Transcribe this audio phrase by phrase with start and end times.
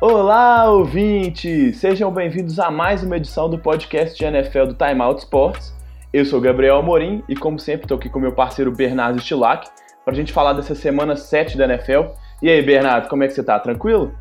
[0.00, 1.76] Olá, ouvintes!
[1.76, 5.74] Sejam bem-vindos a mais uma edição do podcast de NFL do Time Out Sports.
[6.14, 9.68] Eu sou Gabriel Amorim e, como sempre, estou aqui com meu parceiro Bernardo Stilac
[10.04, 12.02] para a gente falar dessa semana 7 da NFL.
[12.42, 13.58] E aí, Bernardo, como é que você tá?
[13.58, 14.14] Tranquilo?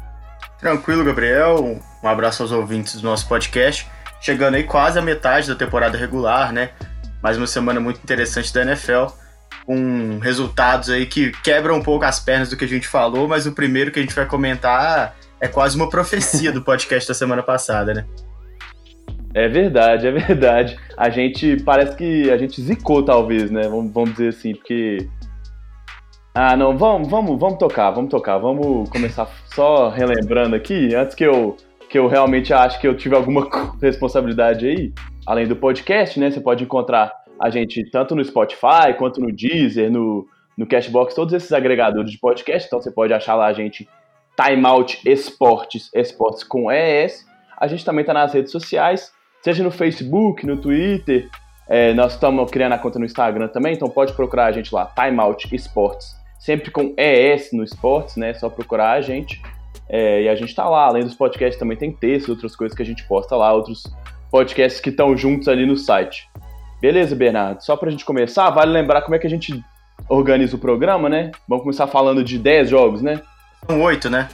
[0.59, 1.79] Tranquilo, Gabriel.
[2.01, 3.87] Um abraço aos ouvintes do nosso podcast.
[4.21, 6.69] Chegando aí quase a metade da temporada regular, né?
[7.21, 9.07] Mais uma semana muito interessante da NFL,
[9.65, 13.45] com resultados aí que quebram um pouco as pernas do que a gente falou, mas
[13.45, 17.43] o primeiro que a gente vai comentar é quase uma profecia do podcast da semana
[17.43, 18.05] passada, né?
[19.33, 20.77] É verdade, é verdade.
[20.95, 23.63] A gente parece que a gente zicou, talvez, né?
[23.63, 25.09] Vamos, vamos dizer assim, porque.
[26.35, 28.39] Ah, não, vamos, vamos, vamos tocar, vamos tocar.
[28.39, 31.55] Vamos começar só relembrando aqui, antes que eu,
[31.87, 33.47] que eu realmente acho que eu tive alguma
[33.79, 34.91] responsabilidade aí,
[35.27, 36.31] além do podcast, né?
[36.31, 40.25] Você pode encontrar a gente tanto no Spotify quanto no Deezer, no,
[40.57, 42.65] no Cashbox, todos esses agregadores de podcast.
[42.65, 43.87] Então você pode achar lá a gente
[44.35, 47.27] Timeout Esportes, esportes com ES.
[47.59, 49.11] A gente também está nas redes sociais,
[49.43, 51.29] seja no Facebook, no Twitter.
[51.67, 54.85] É, nós estamos criando a conta no Instagram também, então pode procurar a gente lá,
[54.87, 58.31] Timeout Esportes, sempre com ES no esportes, né?
[58.31, 59.41] É só procurar a gente.
[59.87, 62.83] É, e a gente está lá, além dos podcasts, também tem texto, outras coisas que
[62.83, 63.83] a gente posta lá, outros
[64.29, 66.29] podcasts que estão juntos ali no site.
[66.81, 67.61] Beleza, Bernardo?
[67.61, 69.63] Só para a gente começar, vale lembrar como é que a gente
[70.09, 71.31] organiza o programa, né?
[71.47, 73.21] Vamos começar falando de 10 jogos, né?
[73.65, 74.27] São oito, né?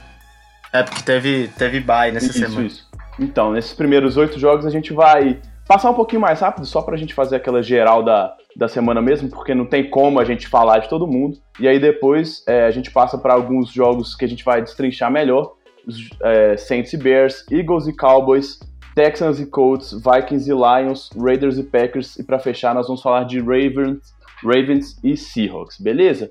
[0.72, 2.66] É porque teve, teve bye nessa isso, semana.
[2.66, 2.90] Isso.
[3.20, 6.96] Então, nesses primeiros oito jogos a gente vai passar um pouquinho mais rápido, só pra
[6.96, 10.78] gente fazer aquela geral da, da semana mesmo, porque não tem como a gente falar
[10.78, 11.38] de todo mundo.
[11.58, 15.10] E aí depois é, a gente passa para alguns jogos que a gente vai destrinchar
[15.10, 15.54] melhor.
[15.86, 18.58] Os, é, Saints e Bears, Eagles e Cowboys,
[18.94, 22.16] Texans e Colts, Vikings e Lions, Raiders e Packers.
[22.16, 23.98] E para fechar nós vamos falar de Ravens,
[24.42, 26.30] Ravens e Seahawks, beleza?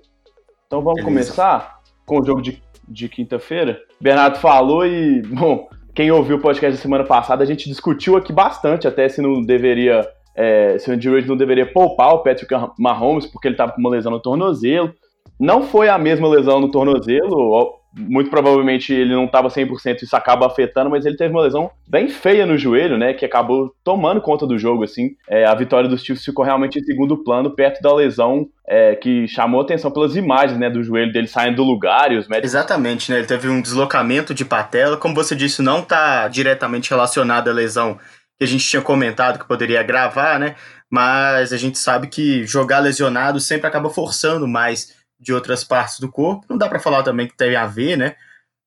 [0.68, 1.34] Então vamos beleza.
[1.34, 3.80] começar com o jogo de de quinta-feira.
[4.02, 8.34] Bernardo falou e, bom, quem ouviu o podcast da semana passada, a gente discutiu aqui
[8.34, 12.54] bastante até se não deveria, é, se o Andy Reid não deveria poupar o Patrick
[12.78, 14.94] Mahomes porque ele estava com uma lesão no tornozelo.
[15.40, 20.46] Não foi a mesma lesão no tornozelo, muito provavelmente ele não estava 100%, isso acaba
[20.46, 24.46] afetando, mas ele teve uma lesão bem feia no joelho, né, que acabou tomando conta
[24.46, 25.12] do jogo, assim.
[25.28, 29.28] É, a vitória dos Chiefs ficou realmente em segundo plano, perto da lesão é, que
[29.28, 32.52] chamou atenção pelas imagens, né, do joelho dele saindo do lugar e os médicos...
[32.52, 37.50] Exatamente, né, ele teve um deslocamento de patela, como você disse, não está diretamente relacionado
[37.50, 37.98] à lesão
[38.40, 40.56] que a gente tinha comentado que poderia agravar, né,
[40.90, 46.10] mas a gente sabe que jogar lesionado sempre acaba forçando mais de outras partes do
[46.10, 46.46] corpo.
[46.50, 48.16] Não dá para falar também que tem a ver, né?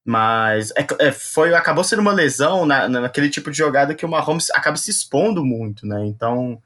[0.05, 4.09] Mas é, é, foi, acabou sendo uma lesão na, naquele tipo de jogada que o
[4.09, 6.05] Mahomes acaba se expondo muito, né?
[6.06, 6.61] Então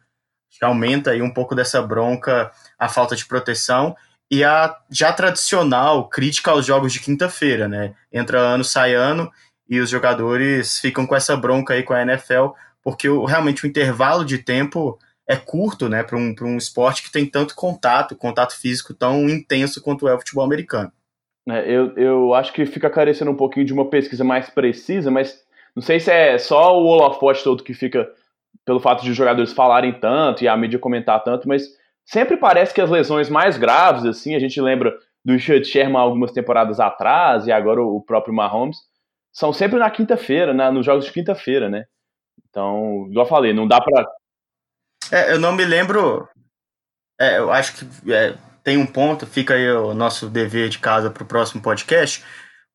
[0.61, 3.95] aumenta aí um pouco dessa bronca, a falta de proteção
[4.31, 7.95] e a já tradicional crítica aos jogos de quinta-feira, né?
[8.13, 9.31] Entra ano, sai ano
[9.69, 12.49] e os jogadores ficam com essa bronca aí com a NFL,
[12.87, 14.97] porque o, realmente o intervalo de tempo
[15.29, 19.83] é curto, né, para um, um esporte que tem tanto contato, contato físico tão intenso
[19.83, 20.93] quanto é o futebol americano.
[21.49, 25.37] É, eu, eu acho que fica carecendo um pouquinho de uma pesquisa mais precisa, mas
[25.75, 28.09] não sei se é só o holofote todo que fica
[28.65, 31.65] pelo fato de os jogadores falarem tanto e a mídia comentar tanto, mas
[32.05, 36.31] sempre parece que as lesões mais graves, assim, a gente lembra do Richard Sherman algumas
[36.31, 38.77] temporadas atrás e agora o próprio Mahomes,
[39.33, 41.87] são sempre na quinta-feira, nos jogos de quinta-feira, né?
[42.49, 44.07] Então, já falei, não dá para
[45.11, 46.29] é, eu não me lembro.
[47.19, 51.11] É, eu acho que é, tem um ponto, fica aí o nosso dever de casa
[51.11, 52.25] para o próximo podcast.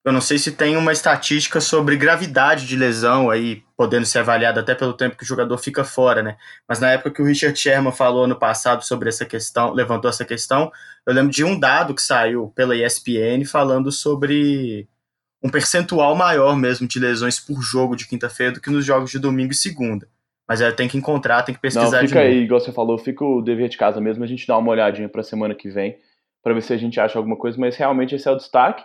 [0.04, 4.62] Eu não sei se tem uma estatística sobre gravidade de lesão aí, podendo ser avaliada
[4.62, 6.38] até pelo tempo que o jogador fica fora, né?
[6.68, 10.26] Mas na época que o Richard Sherman falou ano passado sobre essa questão, levantou essa
[10.26, 10.72] questão,
[11.06, 14.90] eu lembro de um dado que saiu pela ESPN falando sobre
[15.44, 19.20] um percentual maior mesmo de lesões por jogo de quinta-feira do que nos jogos de
[19.20, 20.08] domingo e segunda.
[20.48, 23.24] Mas é, tem que encontrar, tem que pesquisar Não, fica aí, igual você falou, fica
[23.24, 25.98] o dever de casa mesmo, a gente dá uma olhadinha pra semana que vem,
[26.44, 28.84] para ver se a gente acha alguma coisa, mas realmente esse é o destaque.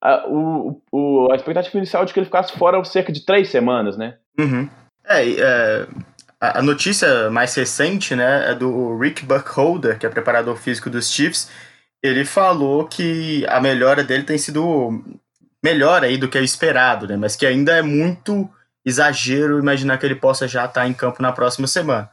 [0.00, 3.48] A, o, o, a expectativa inicial é de que ele ficasse fora cerca de três
[3.48, 4.16] semanas, né?
[4.38, 4.68] Uhum.
[5.04, 5.88] É, é,
[6.40, 11.50] a notícia mais recente, né, é do Rick Buckholder, que é preparador físico dos Chiefs.
[12.00, 15.02] Ele falou que a melhora dele tem sido
[15.64, 18.48] melhor aí do que o esperado, né, mas que ainda é muito
[18.84, 22.10] exagero imaginar que ele possa já estar em campo na próxima semana.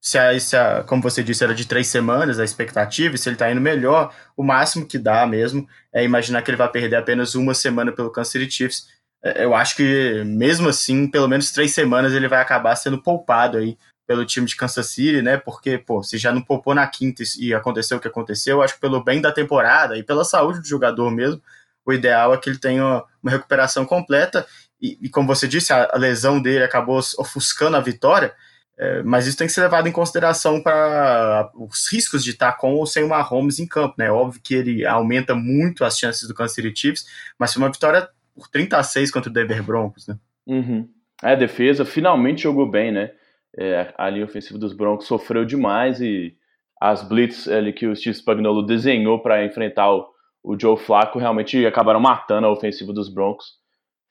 [0.00, 3.36] se a, se a, como você disse, era de três semanas a expectativa, se ele
[3.36, 7.34] está indo melhor, o máximo que dá mesmo é imaginar que ele vai perder apenas
[7.34, 8.88] uma semana pelo Kansas City Chiefs.
[9.24, 13.58] É, eu acho que, mesmo assim, pelo menos três semanas ele vai acabar sendo poupado
[13.58, 15.36] aí pelo time de Kansas City, né?
[15.36, 18.74] Porque, pô, se já não poupou na quinta e aconteceu o que aconteceu, eu acho
[18.74, 21.40] que pelo bem da temporada e pela saúde do jogador mesmo,
[21.84, 24.46] o ideal é que ele tenha uma recuperação completa.
[24.80, 28.34] E, e como você disse, a, a lesão dele acabou ofuscando a vitória.
[28.78, 32.74] É, mas isso tem que ser levado em consideração para os riscos de estar com
[32.74, 34.10] ou sem o Mahomes em campo, né?
[34.10, 37.06] Óbvio que ele aumenta muito as chances do Kansas City Chiefs,
[37.38, 40.18] mas foi uma vitória por 36 contra o Denver Broncos, né?
[40.46, 40.88] Uhum.
[41.22, 43.12] É, a defesa finalmente jogou bem, né?
[43.56, 46.34] É, a linha ofensiva dos Broncos sofreu demais e
[46.80, 50.08] as blitz ali que o Steve Spagnuolo desenhou para enfrentar o,
[50.42, 53.60] o Joe Flacco realmente acabaram matando a ofensiva dos Broncos.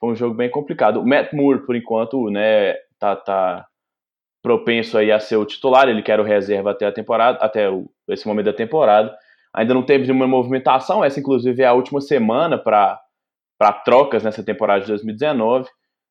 [0.00, 1.00] Foi um jogo bem complicado.
[1.00, 3.66] O Matt Moore, por enquanto, né, tá, tá
[4.42, 7.88] propenso aí a ser o titular, ele quer o reserva até a temporada, até o,
[8.08, 9.16] esse momento da temporada.
[9.54, 12.98] Ainda não teve nenhuma movimentação, essa inclusive é a última semana para
[13.84, 15.68] trocas nessa temporada de 2019.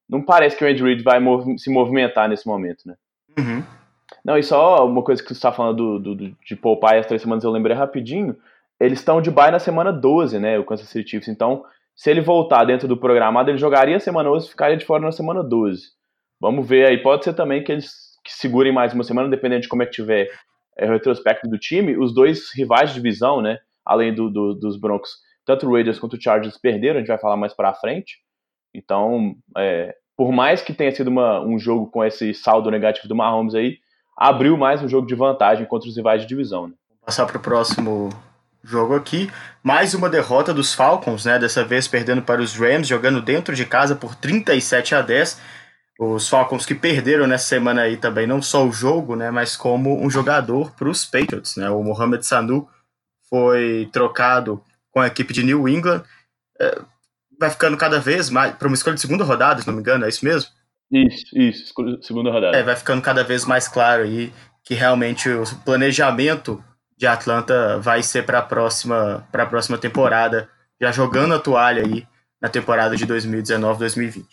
[0.08, 2.96] Não parece que o Andy Reid vai mov se movimentar nesse momento, né?
[3.38, 3.64] Uhum.
[4.24, 7.22] Não, e só uma coisa que você está falando do, do, de poupar as três
[7.22, 8.36] semanas, eu lembrei rapidinho.
[8.82, 10.58] Eles estão de bye na semana 12, né?
[10.58, 11.28] O Kansas City Chiefs.
[11.28, 11.64] Então,
[11.96, 15.04] se ele voltar dentro do programado, ele jogaria a semana 11 e ficaria de fora
[15.04, 15.84] na semana 12.
[16.40, 16.98] Vamos ver aí.
[16.98, 17.94] Pode ser também que eles
[18.24, 20.28] que segurem mais uma semana, dependendo de como é que tiver
[20.76, 21.96] é, o retrospecto do time.
[21.96, 23.60] Os dois rivais de divisão, né?
[23.86, 25.12] Além do, do, dos Broncos,
[25.46, 28.18] tanto o Raiders quanto o Chargers perderam, a gente vai falar mais pra frente.
[28.74, 33.16] Então, é, por mais que tenha sido uma, um jogo com esse saldo negativo do
[33.16, 33.78] Mahomes aí,
[34.18, 36.68] abriu mais um jogo de vantagem contra os rivais de divisão.
[36.68, 36.74] Né?
[37.06, 38.10] Passar para o próximo
[38.64, 39.30] jogo aqui.
[39.64, 41.40] Mais uma derrota dos Falcons, né?
[41.40, 45.40] Dessa vez perdendo para os Rams, jogando dentro de casa por 37 a 10.
[46.00, 49.30] Os Falcons que perderam nessa semana aí também, não só o jogo, né?
[49.30, 51.70] Mas como um jogador para os Patriots, né?
[51.70, 52.68] O Mohamed Sanu
[53.30, 56.04] foi trocado com a equipe de New England.
[56.60, 56.82] É,
[57.40, 58.56] vai ficando cada vez mais.
[58.56, 60.50] Para uma escolha de segunda rodada, se não me engano, é isso mesmo?
[60.92, 62.58] Isso, isso, segunda rodada.
[62.58, 66.64] É, vai ficando cada vez mais claro aí que realmente o planejamento
[67.02, 70.48] de Atlanta vai ser para a próxima, a próxima temporada,
[70.80, 72.06] já jogando a toalha aí
[72.40, 74.24] na temporada de 2019-2020.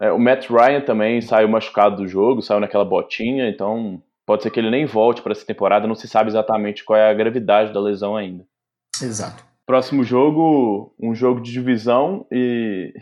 [0.00, 4.50] É, o Matt Ryan também saiu machucado do jogo, saiu naquela botinha, então pode ser
[4.50, 7.70] que ele nem volte para essa temporada, não se sabe exatamente qual é a gravidade
[7.70, 8.46] da lesão ainda.
[9.02, 9.44] Exato.
[9.66, 12.94] Próximo jogo, um jogo de divisão e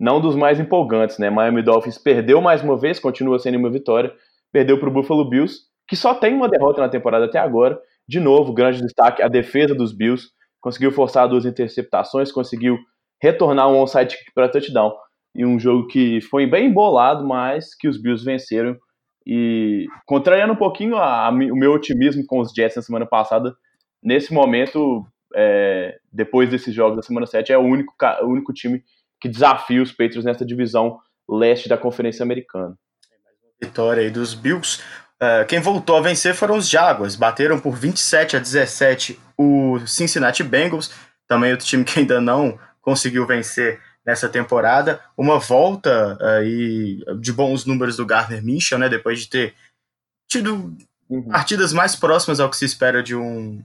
[0.00, 1.28] não dos mais empolgantes, né?
[1.28, 4.10] Miami Dolphins perdeu mais uma vez, continua sendo uma vitória,
[4.50, 7.78] perdeu para o Buffalo Bills, que só tem uma derrota na temporada até agora.
[8.06, 10.28] De novo, grande destaque, a defesa dos Bills
[10.60, 12.78] conseguiu forçar duas interceptações, conseguiu
[13.22, 14.92] retornar um onside para touchdown.
[15.34, 18.76] E um jogo que foi bem embolado, mas que os Bills venceram.
[19.26, 23.54] E contrariando um pouquinho a, a, o meu otimismo com os Jets na semana passada,
[24.02, 25.04] nesse momento
[25.34, 28.82] é, depois desses jogos da semana 7, é o único, o único time
[29.20, 30.98] que desafia os Patriots nessa divisão
[31.28, 32.78] leste da Conferência Americana.
[33.60, 34.82] Vitória aí dos Bills.
[35.24, 37.16] Uh, quem voltou a vencer foram os Jaguars.
[37.16, 40.90] Bateram por 27 a 17 o Cincinnati Bengals.
[41.26, 45.00] Também outro time que ainda não conseguiu vencer nessa temporada.
[45.16, 48.88] Uma volta aí de bons números do Gardner Minshew, né?
[48.88, 49.54] Depois de ter
[50.28, 50.76] tido
[51.08, 51.28] uhum.
[51.30, 53.62] partidas mais próximas ao que se espera de um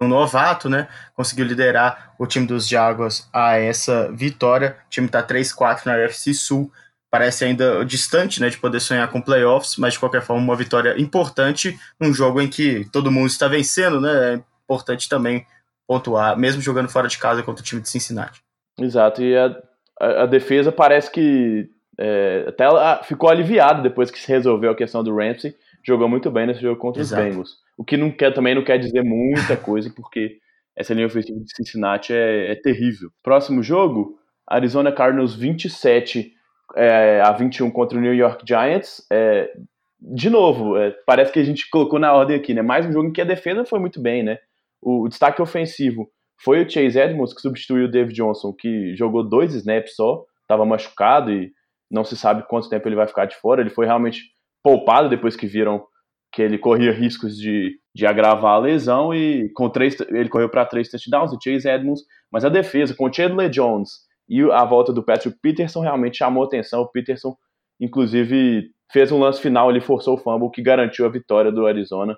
[0.00, 0.86] um novato, né?
[1.14, 4.76] Conseguiu liderar o time dos Jaguars a essa vitória.
[4.86, 6.72] O time está 3-4 na UFC Sul.
[7.10, 11.00] Parece ainda distante né, de poder sonhar com playoffs, mas de qualquer forma, uma vitória
[11.00, 14.34] importante num jogo em que todo mundo está vencendo, né?
[14.34, 15.46] É importante também
[15.86, 18.42] pontuar, mesmo jogando fora de casa contra o time de Cincinnati.
[18.78, 19.56] Exato, e a,
[19.98, 24.76] a, a defesa parece que é, até ela ficou aliviada depois que se resolveu a
[24.76, 25.56] questão do Ramsey.
[25.84, 27.22] Jogou muito bem nesse jogo contra Exato.
[27.22, 27.50] os Bengals.
[27.76, 30.38] O que não quer, também não quer dizer muita coisa, porque
[30.76, 33.10] essa linha ofensiva de Cincinnati é, é terrível.
[33.22, 36.32] Próximo jogo, Arizona Cardinals 27
[36.76, 39.04] é, a 21 contra o New York Giants.
[39.10, 39.52] É,
[40.00, 42.62] de novo, é, parece que a gente colocou na ordem aqui, né?
[42.62, 44.38] Mais um jogo em que a defesa foi muito bem, né?
[44.80, 46.08] O, o destaque ofensivo
[46.40, 50.64] foi o Chase Edmonds, que substituiu o David Johnson, que jogou dois snaps só, estava
[50.64, 51.52] machucado e
[51.90, 53.60] não se sabe quanto tempo ele vai ficar de fora.
[53.60, 54.20] Ele foi realmente
[54.62, 55.84] poupado depois que viram
[56.32, 60.66] que ele corria riscos de, de agravar a lesão e com três, ele correu para
[60.66, 63.90] três touchdowns, o Chase Edmonds, mas a defesa com o Chandler Jones
[64.28, 66.82] e a volta do Patrick Peterson realmente chamou atenção.
[66.82, 67.36] O Peterson,
[67.80, 72.16] inclusive, fez um lance final, ele forçou o fumble que garantiu a vitória do Arizona.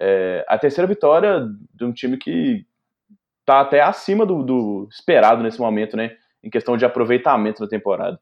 [0.00, 2.64] É, a terceira vitória de um time que
[3.40, 6.16] está até acima do, do, esperado nesse momento, né?
[6.42, 8.18] Em questão de aproveitamento da temporada.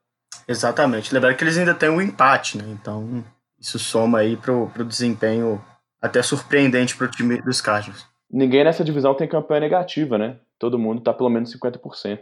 [0.49, 1.13] Exatamente.
[1.13, 2.65] Lembrar que eles ainda têm um empate, né?
[2.69, 3.25] Então
[3.59, 5.63] isso soma aí pro, pro desempenho
[6.01, 8.07] até surpreendente para o time dos Cardinals.
[8.31, 10.39] Ninguém nessa divisão tem campanha negativa, né?
[10.59, 12.21] Todo mundo tá pelo menos 50%.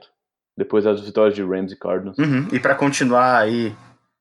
[0.59, 2.19] Depois das vitórias de Rams e Cardinals.
[2.19, 2.49] Uhum.
[2.50, 3.75] E para continuar aí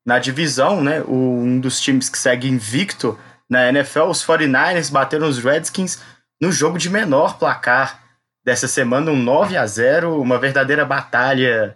[0.05, 1.01] na divisão, né?
[1.01, 3.17] O, um dos times que segue invicto
[3.49, 5.99] na NFL, os 49ers bateram os Redskins
[6.39, 8.03] no jogo de menor placar
[8.45, 11.75] dessa semana, um 9 a 0 uma verdadeira batalha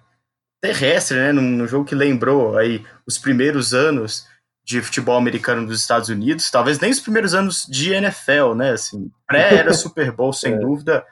[0.62, 1.32] terrestre, né?
[1.32, 4.28] Num, num jogo que lembrou aí os primeiros anos
[4.64, 8.74] de futebol americano dos Estados Unidos, talvez nem os primeiros anos de NFL, né?
[8.74, 10.58] Assim, pré-era Super Bowl, sem é.
[10.60, 11.04] dúvida.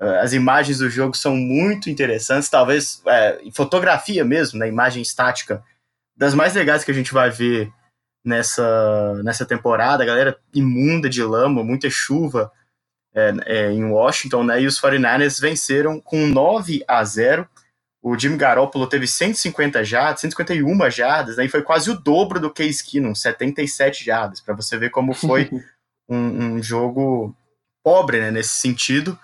[0.00, 4.70] Eh, as imagens do jogo são muito interessantes, talvez é, fotografia mesmo, na né?
[4.70, 5.62] imagem estática,
[6.16, 7.72] das mais legais que a gente vai ver
[8.24, 10.02] nessa, nessa temporada.
[10.02, 12.50] A galera imunda de lama, muita chuva
[13.14, 14.62] é, é, em Washington, né?
[14.62, 17.48] E os 49ers venceram com 9 a 0
[18.02, 22.52] o Jimmy Garoppolo teve 150 jardas, 151 jardas, né, e foi quase o dobro do
[22.52, 25.48] Case Keenum, 77 jardas, para você ver como foi
[26.10, 27.32] um, um, jogo
[27.84, 29.16] pobre né, nesse sentido.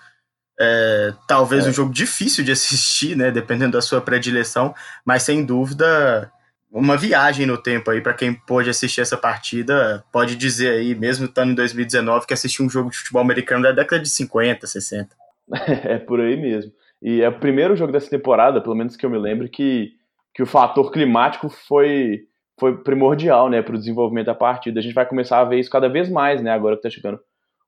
[0.59, 1.69] É, talvez é.
[1.69, 4.75] um jogo difícil de assistir, né, dependendo da sua predileção,
[5.05, 6.31] mas sem dúvida
[6.71, 11.25] uma viagem no tempo aí para quem pôde assistir essa partida, pode dizer aí, mesmo
[11.25, 15.15] estando em 2019, que assistiu um jogo de futebol americano da década de 50, 60.
[15.85, 16.71] É por aí mesmo.
[17.01, 19.93] E é o primeiro jogo dessa temporada, pelo menos que eu me lembro, que,
[20.33, 22.19] que o fator climático foi,
[22.59, 24.79] foi primordial né, para o desenvolvimento da partida.
[24.79, 27.19] A gente vai começar a ver isso cada vez mais, né, agora que está chegando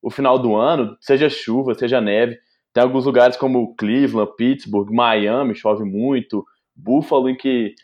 [0.02, 2.38] o final do ano, seja chuva, seja neve.
[2.74, 7.76] Tem alguns lugares como Cleveland, Pittsburgh, Miami, chove muito, Buffalo, em que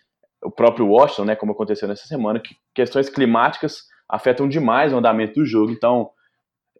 [0.44, 5.40] o próprio Washington, né, como aconteceu nessa semana, que questões climáticas afetam demais o andamento
[5.40, 5.72] do jogo.
[5.72, 6.10] Então,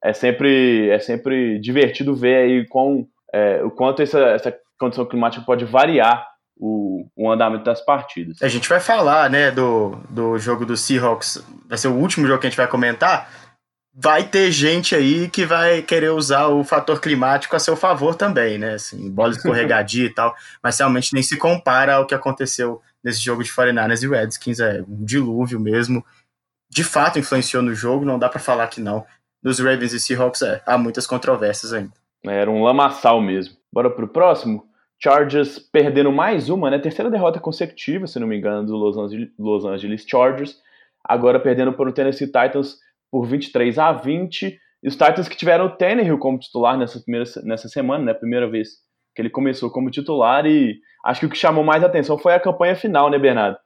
[0.04, 5.44] é sempre, é sempre divertido ver aí quão é, o quanto essa, essa condição climática
[5.46, 8.42] pode variar o, o, andamento das partidas.
[8.42, 12.40] A gente vai falar, né, do, do jogo do Seahawks, vai ser o último jogo
[12.40, 13.30] que a gente vai comentar.
[14.00, 18.60] Vai ter gente aí que vai querer usar o fator climático a seu favor também,
[18.60, 18.76] né?
[18.76, 23.44] Assim, bola escorregadia e tal, mas realmente nem se compara ao que aconteceu nesse jogo
[23.44, 24.60] de 49ers e Redskins.
[24.60, 26.06] É um dilúvio mesmo.
[26.70, 29.04] De fato influenciou no jogo, não dá para falar que não.
[29.42, 31.94] Nos Ravens e Seahawks é, há muitas controvérsias ainda.
[32.24, 33.56] Era um lamaçal mesmo.
[33.74, 34.68] Bora pro próximo?
[35.00, 36.78] Chargers perdendo mais uma, né?
[36.78, 40.56] Terceira derrota consecutiva, se não me engano, do Los Angeles, Los Angeles Chargers.
[41.04, 42.78] Agora perdendo para o Tennessee Titans
[43.12, 44.58] por 23 a 20.
[44.84, 48.14] E os Titans que tiveram o Tannehill como titular nessa, primeira, nessa semana, né?
[48.14, 48.70] Primeira vez
[49.16, 50.46] que ele começou como titular.
[50.46, 53.58] E acho que o que chamou mais atenção foi a campanha final, né, Bernardo?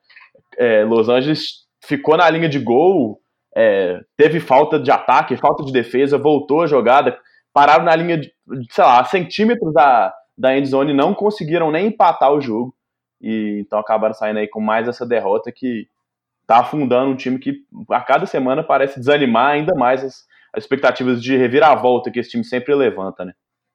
[0.57, 3.19] É, Los Angeles ficou na linha de gol,
[3.55, 7.17] é, teve falta de ataque, falta de defesa, voltou a jogada,
[7.53, 8.31] pararam na linha de,
[8.69, 12.74] sei lá, centímetros da, da endzone, não conseguiram nem empatar o jogo.
[13.21, 15.88] E então acabaram saindo aí com mais essa derrota que
[16.45, 21.21] tá afundando um time que a cada semana parece desanimar ainda mais as, as expectativas
[21.21, 23.33] de reviravolta que esse time sempre levanta, né?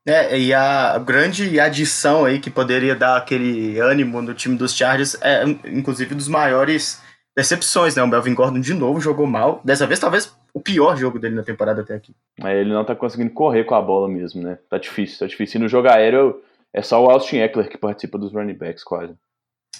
[0.08, 5.20] É, e a grande adição aí que poderia dar aquele ânimo no time dos Chargers
[5.20, 7.02] é, inclusive, dos maiores
[7.36, 8.02] decepções, né?
[8.04, 9.60] O Melvin Gordon de novo jogou mal.
[9.64, 12.14] Dessa vez, talvez o pior jogo dele na temporada até aqui.
[12.42, 14.58] É, ele não tá conseguindo correr com a bola mesmo, né?
[14.70, 15.58] Tá difícil, tá difícil.
[15.58, 16.40] E no jogo aéreo
[16.72, 19.12] é só o Austin Eckler que participa dos running backs, quase.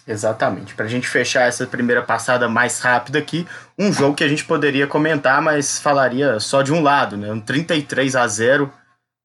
[0.07, 0.75] Exatamente.
[0.75, 3.47] Pra gente fechar essa primeira passada mais rápida aqui,
[3.77, 7.33] um jogo que a gente poderia comentar, mas falaria só de um lado, né?
[7.33, 8.73] Um 33 a 0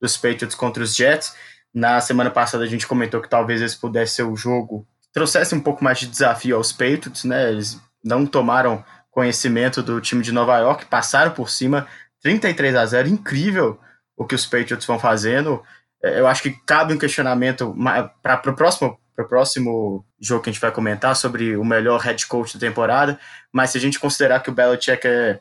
[0.02, 1.36] dos Patriots contra os Jets.
[1.74, 5.60] Na semana passada a gente comentou que talvez esse pudesse ser o jogo trouxesse um
[5.60, 7.50] pouco mais de desafio aos Patriots, né?
[7.50, 11.88] Eles não tomaram conhecimento do time de Nova York, passaram por cima,
[12.22, 13.80] 33 a 0, incrível
[14.16, 15.62] o que os Patriots vão fazendo.
[16.04, 17.76] É, eu acho que cabe um questionamento
[18.24, 22.54] para o próximo, próximo jogo que a gente vai comentar sobre o melhor head coach
[22.58, 23.20] da temporada,
[23.52, 25.40] mas se a gente considerar que o Belichick é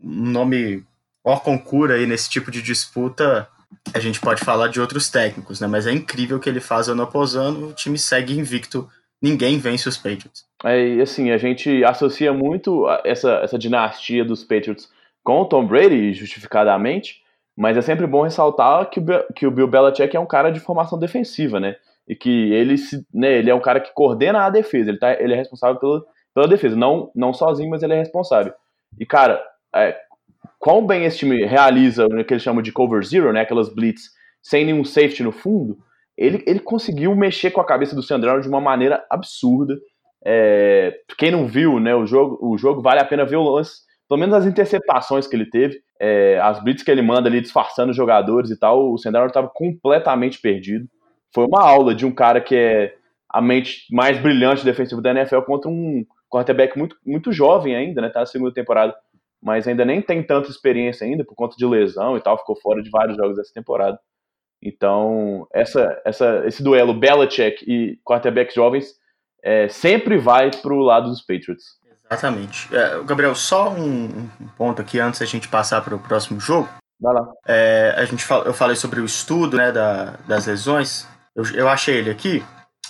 [0.00, 0.84] um nome
[1.24, 3.48] ó concura aí nesse tipo de disputa,
[3.92, 5.66] a gente pode falar de outros técnicos, né?
[5.66, 8.88] Mas é incrível o que ele faz ano após ano, o time segue invicto
[9.22, 10.44] ninguém vence os Patriots.
[10.62, 14.90] É, e assim, a gente associa muito essa, essa dinastia dos Patriots
[15.22, 17.22] com o Tom Brady, justificadamente,
[17.56, 19.04] mas é sempre bom ressaltar que o,
[19.34, 21.76] que o Bill Belichick é um cara de formação defensiva, né?
[22.08, 25.12] E que ele, se, né, ele é um cara que coordena a defesa, ele, tá,
[25.20, 26.02] ele é responsável pela,
[26.34, 28.52] pela defesa, não, não sozinho, mas ele é responsável.
[28.98, 29.42] E, cara,
[29.74, 29.96] é,
[30.58, 33.40] quão bem esse time realiza o que eles chamam de cover zero, né?
[33.40, 34.10] Aquelas blitz
[34.42, 35.78] sem nenhum safety no fundo,
[36.16, 39.74] ele, ele conseguiu mexer com a cabeça do Sandrão de uma maneira absurda.
[40.24, 43.80] É, quem não viu né, o, jogo, o jogo, vale a pena ver o lance,
[44.08, 47.90] pelo menos as interceptações que ele teve, é, as blitz que ele manda ali disfarçando
[47.90, 50.86] os jogadores e tal, o Sandrão estava completamente perdido.
[51.34, 52.94] Foi uma aula de um cara que é
[53.28, 58.08] a mente mais brilhante defensiva da NFL contra um quarterback muito, muito jovem ainda, né?
[58.08, 58.94] Tá na segunda temporada.
[59.42, 62.82] mas ainda nem tem tanta experiência ainda por conta de lesão e tal, ficou fora
[62.82, 63.98] de vários jogos dessa temporada.
[64.62, 68.94] Então, essa, essa, esse duelo Belichick e quarterbacks jovens
[69.42, 71.78] é, sempre vai para o lado dos Patriots.
[72.10, 72.74] Exatamente.
[72.74, 74.04] É, Gabriel, só um,
[74.40, 76.68] um, ponto aqui antes da gente passar para o próximo jogo.
[76.98, 77.28] Vai lá.
[77.46, 81.06] É, a gente eu falei sobre o estudo né, da, das lesões.
[81.34, 82.42] Eu, eu achei ele aqui,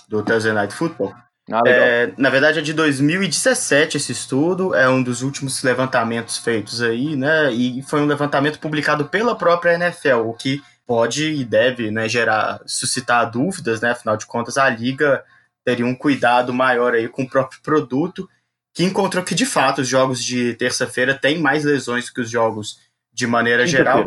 [0.09, 1.15] do Thursday Night Football.
[1.53, 6.81] Ah, é, na verdade é de 2017 esse estudo, é um dos últimos levantamentos feitos
[6.81, 7.53] aí, né?
[7.53, 12.61] E foi um levantamento publicado pela própria NFL, o que pode e deve né, gerar,
[12.67, 13.91] suscitar dúvidas, né?
[13.91, 15.23] Afinal de contas, a liga
[15.65, 18.29] teria um cuidado maior aí com o próprio produto,
[18.75, 22.81] que encontrou que de fato os jogos de terça-feira têm mais lesões que os jogos
[23.15, 24.07] de maneira geral,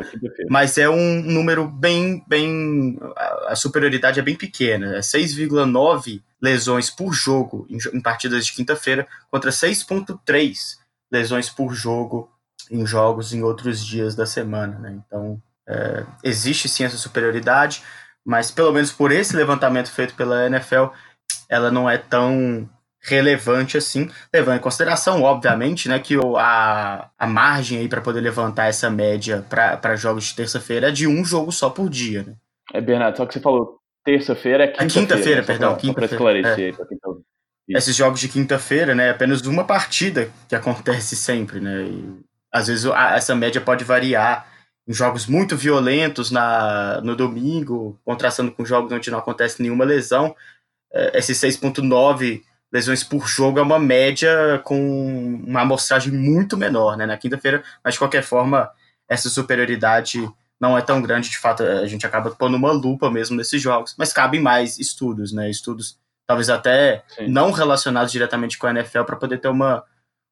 [0.49, 2.99] mas é um número bem, bem,
[3.47, 9.49] a superioridade é bem pequena, é 6,9 lesões por jogo em, partidas de quinta-feira contra
[9.49, 10.77] 6,3
[11.09, 12.29] lesões por jogo
[12.69, 14.99] em jogos em outros dias da semana, né?
[15.07, 17.81] Então é, existe sim essa superioridade,
[18.25, 20.87] mas pelo menos por esse levantamento feito pela NFL,
[21.47, 22.69] ela não é tão
[23.07, 28.67] relevante assim, levando em consideração, obviamente, né, que a, a margem aí para poder levantar
[28.67, 32.35] essa média para jogos de terça-feira é de um jogo só por dia, né?
[32.73, 34.99] É, Bernardo, só que você falou terça-feira é quinta-feira.
[34.99, 35.47] quinta-feira, né?
[35.47, 36.13] perdão, quinta-feira.
[36.13, 36.77] esclarecer é.
[36.77, 36.85] Tá
[37.69, 42.19] Esses jogos de quinta-feira, né, é apenas uma partida que acontece sempre, né, e
[42.51, 44.47] às vezes a, essa média pode variar
[44.87, 50.35] em jogos muito violentos na, no domingo, contrastando com jogos onde não acontece nenhuma lesão,
[50.93, 57.05] é, esse 6.9 lesões por jogo é uma média com uma amostragem muito menor, né?
[57.05, 58.69] Na quinta-feira, mas de qualquer forma,
[59.07, 60.27] essa superioridade
[60.59, 63.95] não é tão grande, de fato, a gente acaba pondo uma lupa mesmo nesses jogos,
[63.97, 65.49] mas cabem mais estudos, né?
[65.49, 67.27] Estudos talvez até Sim.
[67.29, 69.83] não relacionados diretamente com a NFL para poder ter uma,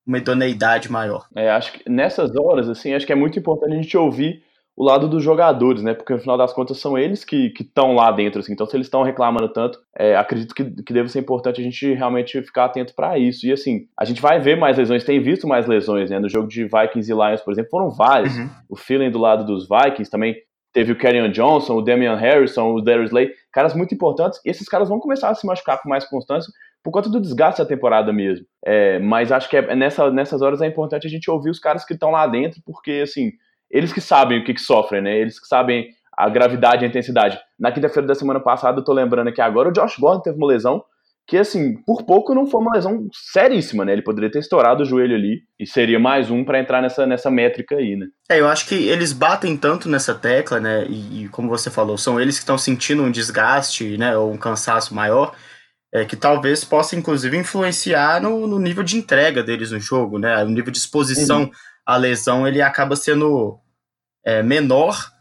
[0.05, 1.27] uma idoneidade maior.
[1.33, 4.43] É, acho que nessas horas, assim, acho que é muito importante a gente ouvir
[4.77, 5.93] o lado dos jogadores, né?
[5.93, 8.51] Porque no final das contas são eles que estão lá dentro, assim.
[8.51, 11.93] Então, se eles estão reclamando tanto, é, acredito que, que deve ser importante a gente
[11.93, 13.47] realmente ficar atento para isso.
[13.47, 16.19] E assim, a gente vai ver mais lesões, tem visto mais lesões, né?
[16.19, 18.35] No jogo de Vikings e Lions, por exemplo, foram vários.
[18.35, 18.49] Uhum.
[18.69, 20.35] O feeling do lado dos Vikings também
[20.73, 24.41] teve o Kerryon Johnson, o Damian Harrison, o Darius Slay, caras muito importantes.
[24.45, 26.51] E esses caras vão começar a se machucar com mais constância
[26.83, 28.45] por conta do desgaste da temporada mesmo.
[28.63, 31.85] É, mas acho que é, nessa, nessas horas é importante a gente ouvir os caras
[31.85, 33.31] que estão lá dentro, porque assim
[33.75, 35.19] eles que sabem o que, que sofrem, né?
[35.19, 37.37] Eles que sabem a gravidade e a intensidade.
[37.59, 40.47] Na quinta-feira da semana passada, eu tô lembrando aqui agora, o Josh Gordon teve uma
[40.47, 40.81] lesão
[41.27, 43.91] que, assim, por pouco não foi uma lesão seríssima, né?
[43.91, 47.29] Ele poderia ter estourado o joelho ali e seria mais um para entrar nessa, nessa
[47.29, 48.05] métrica aí, né?
[48.31, 50.85] É, eu acho que eles batem tanto nessa tecla, né?
[50.87, 54.15] E, e como você falou, são eles que estão sentindo um desgaste, né?
[54.15, 55.35] Ou um cansaço maior,
[55.93, 60.41] é, que talvez possa, inclusive, influenciar no, no nível de entrega deles no jogo, né?
[60.45, 61.51] O nível de exposição uhum
[61.85, 63.59] a lesão ele acaba sendo
[64.25, 65.13] é, menor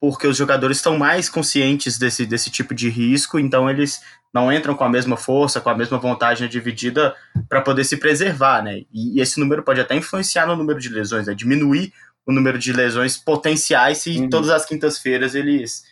[0.00, 4.00] porque os jogadores estão mais conscientes desse, desse tipo de risco, então eles
[4.32, 7.16] não entram com a mesma força, com a mesma vontade dividida
[7.48, 8.82] para poder se preservar, né?
[8.92, 11.34] E, esse número pode até influenciar no número de lesões, né?
[11.34, 11.92] diminuir
[12.26, 14.28] o número de lesões potenciais se uhum.
[14.28, 15.82] todas as quintas-feiras eles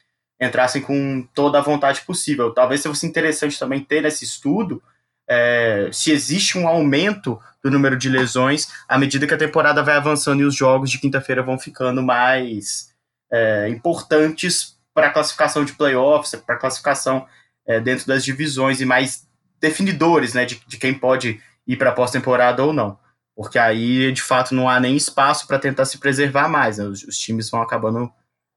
[0.41, 2.53] entrassem com toda a vontade possível.
[2.53, 4.83] Talvez fosse interessante também ter esse estudo
[5.29, 9.97] é, se existe um aumento do número de lesões à medida que a temporada vai
[9.97, 12.95] avançando e os jogos de quinta-feira vão ficando mais
[13.33, 17.27] é, importantes para a classificação de playoffs, para a classificação
[17.67, 19.27] é, dentro das divisões e mais
[19.61, 22.99] definidores né, de, de quem pode ir para a pós-temporada ou não.
[23.35, 26.79] Porque aí, de fato, não há nem espaço para tentar se preservar mais.
[26.79, 26.85] Né?
[26.85, 28.11] Os, os, times vão acabando.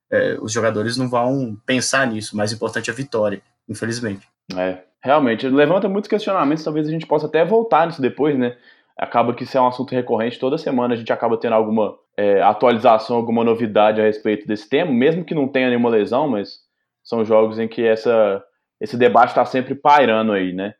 [0.10, 2.34] É, os jogadores não vão pensar nisso.
[2.34, 4.25] O mais importante é a vitória, infelizmente.
[4.55, 5.47] É, realmente.
[5.47, 6.63] Levanta muitos questionamentos.
[6.63, 8.55] Talvez a gente possa até voltar nisso depois, né?
[8.99, 10.38] acaba que isso é um assunto recorrente.
[10.38, 14.91] Toda semana a gente acaba tendo alguma é, atualização, alguma novidade a respeito desse tema,
[14.91, 16.59] mesmo que não tenha nenhuma lesão, mas
[17.01, 18.43] são jogos em que essa,
[18.79, 20.73] esse debate está sempre pairando aí, né?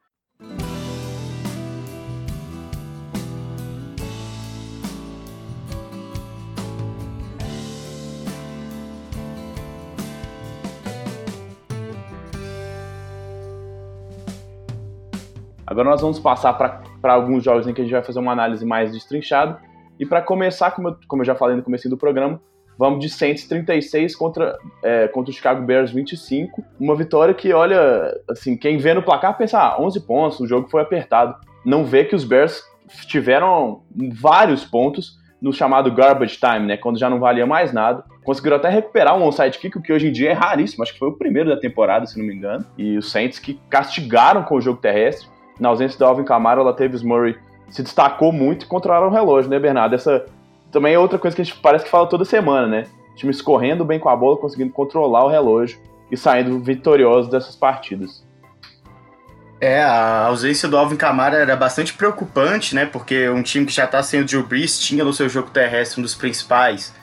[15.70, 18.66] Agora nós vamos passar para alguns jogos em que a gente vai fazer uma análise
[18.66, 19.60] mais destrinchada.
[20.00, 22.42] E para começar, como eu, como eu já falei no começo do programa,
[22.76, 26.64] vamos de Saints 36 contra, é, contra o Chicago Bears 25.
[26.80, 30.68] Uma vitória que, olha, assim, quem vê no placar pensa, ah, 11 pontos, o jogo
[30.70, 31.36] foi apertado.
[31.64, 32.64] Não vê que os Bears
[33.06, 38.04] tiveram vários pontos no chamado garbage time, né, quando já não valia mais nada.
[38.26, 41.00] Conseguiram até recuperar um onside kick, o que hoje em dia é raríssimo, acho que
[41.00, 42.66] foi o primeiro da temporada, se não me engano.
[42.76, 45.30] E os Saints que castigaram com o jogo terrestre
[45.60, 47.38] na ausência do Alvin Kamara, o Latavius Murray
[47.70, 49.96] se destacou muito e controlaram o relógio, né, Bernardo?
[49.96, 50.26] Essa
[50.72, 52.84] também é outra coisa que a gente parece que fala toda semana, né?
[53.14, 55.80] O time escorrendo bem com a bola, conseguindo controlar o relógio
[56.12, 58.24] e saindo vitoriosos dessas partidas.
[59.62, 62.86] É, a ausência do Alvin Kamara era bastante preocupante, né?
[62.86, 66.00] Porque um time que já tá sem o Drew Brees tinha no seu jogo terrestre
[66.00, 66.94] um dos principais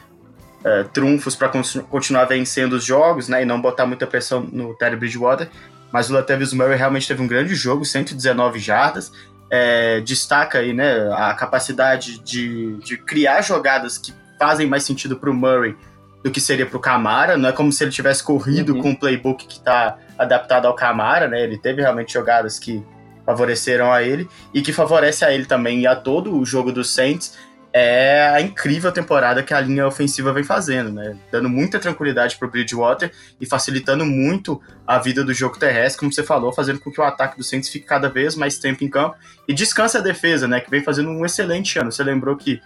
[0.60, 1.50] uh, trunfos para
[1.90, 3.42] continuar vencendo os jogos, né?
[3.42, 5.50] E não botar muita pressão no Terry Bridgewater.
[5.92, 9.12] Mas o Latavius Murray realmente teve um grande jogo, 119 jardas.
[9.48, 15.30] É, destaca aí, né, a capacidade de, de criar jogadas que fazem mais sentido para
[15.30, 15.76] o Murray
[16.22, 17.36] do que seria para o Camara.
[17.36, 18.82] Não é como se ele tivesse corrido uhum.
[18.82, 21.42] com um playbook que está adaptado ao Camara, né?
[21.42, 22.84] Ele teve realmente jogadas que
[23.24, 26.84] favoreceram a ele e que favorece a ele também e a todo o jogo do
[26.84, 27.36] Saints
[27.78, 31.14] é a incrível temporada que a linha ofensiva vem fazendo, né?
[31.30, 36.10] Dando muita tranquilidade para o Bridgewater e facilitando muito a vida do jogo terrestre, como
[36.10, 38.88] você falou, fazendo com que o ataque do Saints fique cada vez mais tempo em
[38.88, 40.58] campo e descansa a defesa, né?
[40.58, 41.92] Que vem fazendo um excelente ano.
[41.92, 42.62] Você lembrou que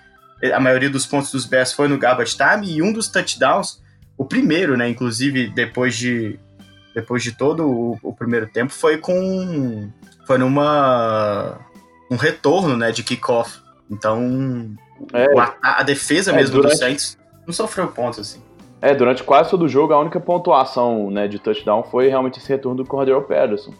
[0.55, 3.83] a maioria dos pontos dos Bears foi no garbage time e um dos touchdowns,
[4.16, 4.88] o primeiro, né?
[4.88, 6.38] Inclusive depois de
[6.94, 9.90] depois de todo o, o primeiro tempo, foi com
[10.25, 11.59] foi numa
[12.09, 12.92] um retorno, né?
[12.92, 13.59] De kickoff.
[13.90, 14.79] Então
[15.12, 16.74] é, a, a, defesa é, mesmo durante...
[16.74, 18.42] do Saints não sofreu pontos assim.
[18.82, 22.48] É, durante quase todo o jogo, a única pontuação né, de touchdown foi realmente esse
[22.48, 23.72] retorno do Cordero Patterson.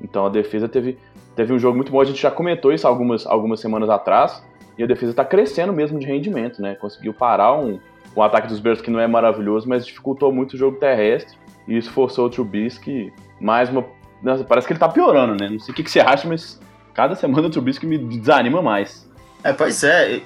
[0.00, 0.98] Então a defesa teve,
[1.34, 2.00] teve um jogo muito bom.
[2.00, 4.44] A gente já comentou isso algumas, algumas semanas atrás.
[4.76, 6.74] E a defesa está crescendo mesmo de rendimento, né?
[6.74, 7.78] Conseguiu parar um,
[8.16, 11.36] um ataque dos Bears que não é maravilhoso, mas dificultou muito o jogo terrestre.
[11.66, 13.84] E isso forçou o Trubisky mais uma.
[14.22, 15.48] Nossa, parece que ele tá piorando, né?
[15.48, 16.60] Não sei o que, que você acha, mas
[16.92, 19.08] cada semana o Trubisky me desanima mais.
[19.42, 20.22] É, pois é.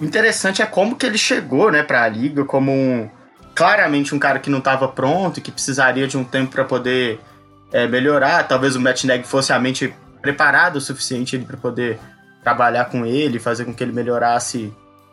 [0.00, 3.08] Interessante é como que ele chegou, né, pra liga como um.
[3.54, 7.20] Claramente um cara que não estava pronto que precisaria de um tempo para poder
[7.72, 8.48] é, melhorar.
[8.48, 12.00] Talvez o Matt Neg fosse a mente preparada o suficiente para poder
[12.42, 14.72] trabalhar com ele, fazer com que ele melhorasse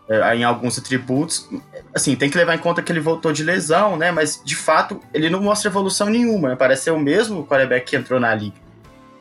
[0.10, 1.48] é, em alguns atributos.
[1.94, 4.12] Assim, tem que levar em conta que ele voltou de lesão, né?
[4.12, 6.50] Mas de fato ele não mostra evolução nenhuma.
[6.50, 6.56] Né?
[6.56, 8.56] Parece ser o mesmo quarterback que entrou na liga.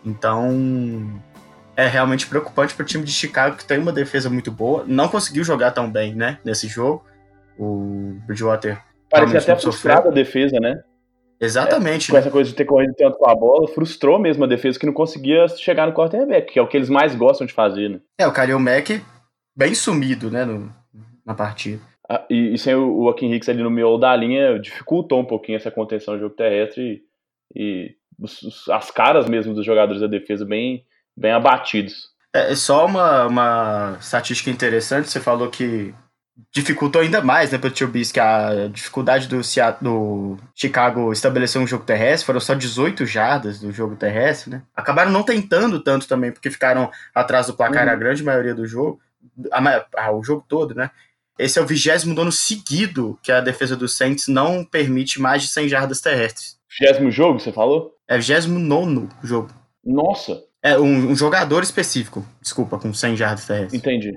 [0.04, 1.22] Então
[1.80, 4.84] é realmente preocupante para o time de Chicago que tem uma defesa muito boa.
[4.86, 6.38] Não conseguiu jogar tão bem, né?
[6.44, 7.04] Nesse jogo.
[7.58, 8.82] O Bridgewater.
[9.08, 10.82] Parece até frustrado a defesa, né?
[11.40, 12.10] Exatamente.
[12.10, 14.78] É, com essa coisa de ter corrido tanto com a bola, frustrou mesmo a defesa
[14.78, 17.88] que não conseguia chegar no quarterback, que é o que eles mais gostam de fazer,
[17.88, 18.00] né?
[18.18, 19.02] É, o Kalil Mack
[19.56, 20.70] bem sumido, né, no,
[21.24, 21.80] na partida.
[22.08, 25.56] Ah, e, e, sem o Joaquim Hicks ali no miolo da linha, dificultou um pouquinho
[25.56, 27.02] essa contenção do jogo terrestre
[27.54, 30.84] e, e os, as caras mesmo dos jogadores da defesa bem,
[31.16, 32.10] bem abatidos.
[32.34, 35.94] É, é só uma, uma estatística interessante, você falou que
[36.52, 39.40] dificultou ainda mais, né, para o Trubisky a dificuldade do,
[39.80, 44.62] do Chicago estabelecer um jogo terrestre, foram só 18 jardas do jogo terrestre, né?
[44.74, 47.92] Acabaram não tentando tanto também, porque ficaram atrás do placar uhum.
[47.92, 49.00] a grande maioria do jogo,
[49.52, 50.90] a, a, o jogo todo, né?
[51.38, 55.48] Esse é o vigésimo ano seguido que a defesa do Saints não permite mais de
[55.48, 56.58] 100 jardas terrestres.
[56.68, 57.96] Vigésimo jogo, você falou?
[58.06, 59.50] É vigésimo nono jogo.
[59.84, 60.42] Nossa!
[60.62, 63.80] É, um, um, jogador específico, desculpa, com 100 jardas terrestres.
[63.80, 64.12] Entendi.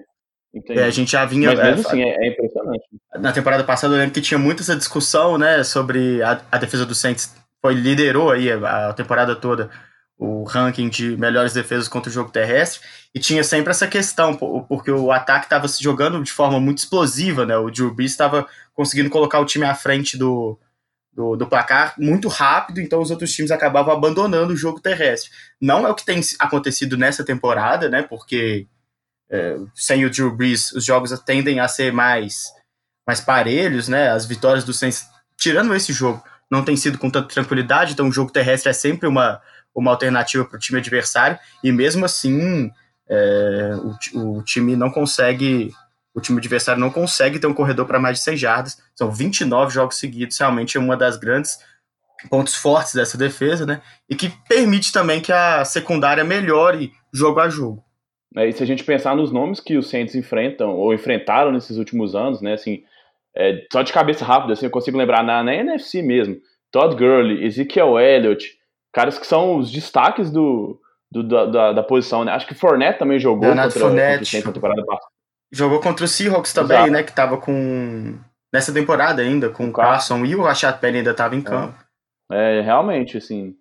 [0.69, 1.49] É, a gente já vinha.
[1.49, 2.83] Mas mesmo é, assim, é, é, impressionante.
[3.15, 6.85] Na temporada passada eu lembro que tinha muita essa discussão, né, sobre a, a defesa
[6.85, 7.33] do Saints.
[7.61, 9.69] Foi, liderou aí a, a, temporada toda
[10.17, 12.81] o ranking de melhores defesas contra o jogo terrestre.
[13.15, 17.45] E tinha sempre essa questão, porque o ataque estava se jogando de forma muito explosiva,
[17.45, 17.57] né?
[17.57, 20.59] O Drew Brees estava conseguindo colocar o time à frente do,
[21.15, 25.29] do, do, placar muito rápido, então os outros times acabavam abandonando o jogo terrestre.
[25.61, 28.01] Não é o que tem acontecido nessa temporada, né?
[28.01, 28.67] Porque
[29.29, 32.45] é, sem o Drew Brees, os jogos tendem a ser mais,
[33.05, 34.09] mais parelhos, né?
[34.09, 35.05] As vitórias do Saints,
[35.37, 39.07] tirando esse jogo, não tem sido com tanta tranquilidade, então o jogo terrestre é sempre
[39.07, 39.41] uma,
[39.73, 42.71] uma alternativa para o time adversário, e mesmo assim
[43.09, 43.71] é,
[44.13, 45.73] o, o time não consegue
[46.13, 48.77] o time adversário não consegue ter um corredor para mais de 100 jardas.
[48.95, 51.59] São 29 jogos seguidos, realmente é uma das grandes
[52.29, 53.81] pontos fortes dessa defesa, né?
[54.09, 57.83] E que permite também que a secundária melhore jogo a jogo.
[58.35, 61.77] É, e se a gente pensar nos nomes que os Saints enfrentam ou enfrentaram nesses
[61.77, 62.83] últimos anos, né, assim,
[63.35, 66.37] é, só de cabeça rápida, assim, eu consigo lembrar na, na NFC mesmo,
[66.71, 68.57] Todd Gurley, Ezekiel Elliott,
[68.91, 70.79] caras que são os destaques do,
[71.11, 72.31] do da, da, posição, né?
[72.31, 74.35] Acho que Fournette também jogou Leonardo contra, Fournette.
[74.37, 75.12] contra o temporada passada.
[75.53, 76.91] Jogou contra o Seahawks também, Exato.
[76.91, 78.17] né, que tava com
[78.51, 81.43] nessa temporada ainda, com o Carson e o Rashad Penny ainda tava em é.
[81.43, 81.77] campo.
[82.31, 83.55] É, é realmente, assim,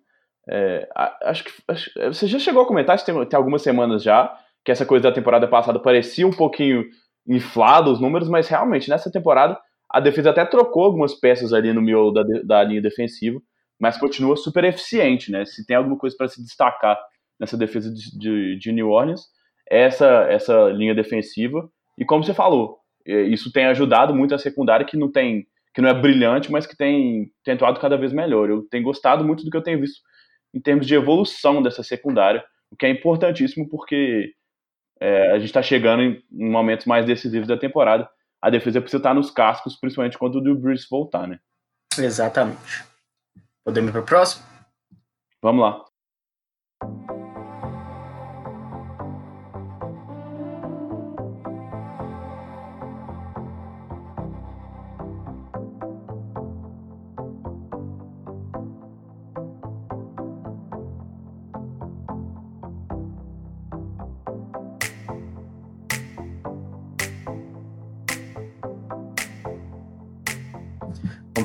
[0.49, 0.87] é,
[1.23, 4.85] acho que acho, você já chegou a comentar, tem, tem algumas semanas já, que essa
[4.85, 6.85] coisa da temporada passada parecia um pouquinho
[7.27, 9.57] inflado os números, mas realmente nessa temporada
[9.89, 13.39] a defesa até trocou algumas peças ali no miolo da, da linha defensiva,
[13.79, 15.45] mas continua super eficiente, né?
[15.45, 16.99] Se tem alguma coisa para se destacar
[17.39, 19.21] nessa defesa de, de, de, New Orleans,
[19.69, 21.69] essa, essa linha defensiva.
[21.97, 25.89] E como você falou, isso tem ajudado muito a secundária que não tem que não
[25.89, 28.47] é brilhante, mas que tem, tem atuado cada vez melhor.
[28.47, 30.01] Eu tenho gostado muito do que eu tenho visto
[30.53, 34.33] em termos de evolução dessa secundária, o que é importantíssimo porque
[34.99, 38.07] é, a gente está chegando em, em, momentos mais decisivos da temporada.
[38.39, 41.39] A defesa precisa estar nos cascos, principalmente quando o Drew Brees voltar, né?
[41.97, 42.85] Exatamente.
[43.63, 44.45] Podemos ir para o próximo?
[45.41, 47.12] Vamos lá.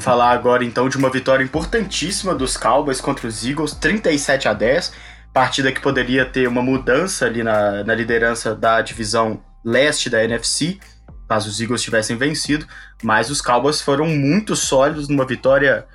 [0.09, 4.91] Falar agora então de uma vitória importantíssima dos Cowboys contra os Eagles, 37 a 10.
[5.35, 10.79] Partida que poderia ter uma mudança ali na, na liderança da divisão leste da NFC,
[11.29, 12.67] caso os Eagles tivessem vencido.
[13.03, 15.87] Mas os Cowboys foram muito sólidos numa vitória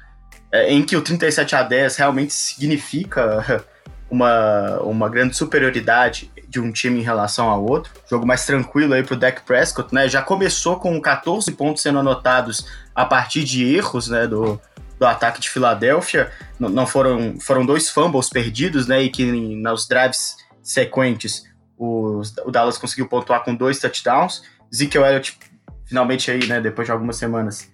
[0.52, 3.66] é, em que o 37 a 10 realmente significa
[4.14, 7.92] uma, uma grande superioridade de um time em relação ao outro.
[8.08, 10.08] Jogo mais tranquilo aí pro Dak Prescott, né?
[10.08, 14.62] Já começou com 14 pontos sendo anotados a partir de erros, né, do,
[15.00, 16.32] do ataque de Filadélfia.
[16.60, 21.46] Não, não foram foram dois fumbles perdidos, né, e que nos drives sequentes
[21.76, 24.44] os, o Dallas conseguiu pontuar com dois touchdowns.
[24.72, 25.40] Ezekiel Elliott
[25.86, 27.68] finalmente aí, né, depois de algumas semanas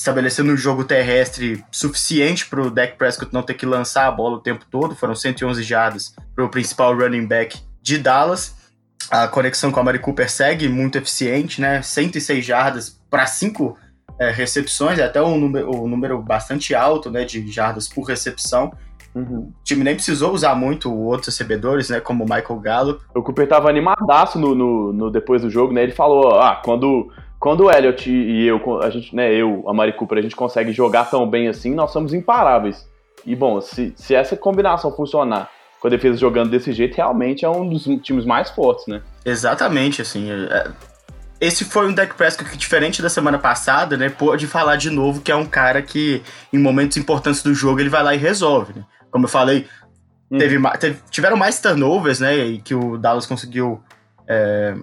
[0.00, 4.36] estabelecendo um jogo terrestre suficiente para o Dak Prescott não ter que lançar a bola
[4.36, 4.96] o tempo todo.
[4.96, 8.56] Foram 111 jardas para o principal running back de Dallas.
[9.10, 11.82] A conexão com a Mari Cooper segue muito eficiente, né?
[11.82, 13.76] 106 jardas para 5
[14.18, 18.72] é, recepções, é até um número, um número bastante alto né, de jardas por recepção.
[19.14, 19.52] Uhum.
[19.52, 22.00] O time nem precisou usar muito outros recebedores, né?
[22.00, 23.04] Como o Michael Gallup.
[23.14, 25.82] O Cooper tava animadaço no, no, no, depois do jogo, né?
[25.82, 29.94] Ele falou: ah, quando quando o Elliot e eu, a gente, né, eu, a Mari
[29.94, 32.86] Cooper, a gente consegue jogar tão bem assim, nós somos imparáveis.
[33.24, 35.50] E bom, se, se essa combinação funcionar
[35.80, 39.00] com a defesa jogando desse jeito, realmente é um dos times mais fortes, né?
[39.24, 40.30] Exatamente, assim.
[40.30, 40.70] É...
[41.40, 45.22] Esse foi um deck Prescott que, diferente da semana passada, né, pode falar de novo
[45.22, 46.22] que é um cara que,
[46.52, 48.84] em momentos importantes do jogo, ele vai lá e resolve, né?
[49.10, 49.66] Como eu falei,
[50.30, 50.36] hum.
[50.36, 53.82] teve, teve, tiveram mais turnovers, né, e que o Dallas conseguiu
[54.28, 54.74] é,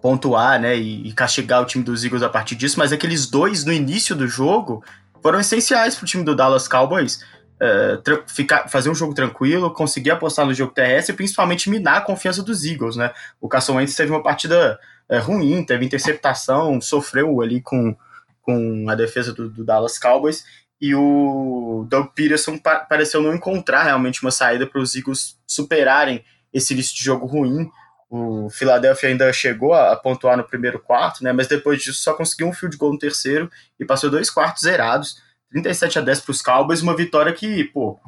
[0.00, 3.64] pontuar, né, e, e, castigar o time dos Eagles a partir disso, mas aqueles dois
[3.64, 4.82] no início do jogo
[5.22, 7.24] foram essenciais para o time do Dallas Cowboys
[7.60, 12.00] é, ficar, fazer um jogo tranquilo, conseguir apostar no jogo terrestre e principalmente minar a
[12.00, 13.12] confiança dos Eagles, né.
[13.40, 17.96] O Carson Wentz teve uma partida é, ruim, teve interceptação, sofreu ali com,
[18.40, 20.44] com a defesa do, do Dallas Cowboys
[20.80, 26.24] e o Doug Peterson pa pareceu não encontrar realmente uma saída para os Eagles superarem
[26.52, 27.70] esse início de jogo ruim.
[28.14, 31.32] O Philadelphia ainda chegou a, pontuar no primeiro quarto, né?
[31.32, 35.16] Mas depois disso só conseguiu um field goal no terceiro e passou dois quartos zerados.
[35.50, 37.98] 37 a 10 para os Cowboys, uma vitória que, pô,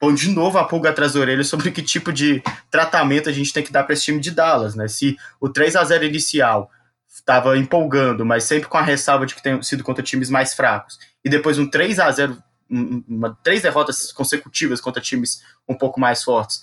[0.00, 3.52] põe de novo a pulga atrás da orelha sobre que tipo de tratamento a gente
[3.52, 4.88] tem que dar para esse time de Dallas, né?
[4.88, 6.68] Se o 3 a 0 inicial
[7.08, 10.98] estava empolgando, mas sempre com a ressalva de que tem sido contra times mais fracos,
[11.24, 16.24] e depois um 3 a 0 uma, três derrotas consecutivas contra times um pouco mais
[16.24, 16.62] fortes,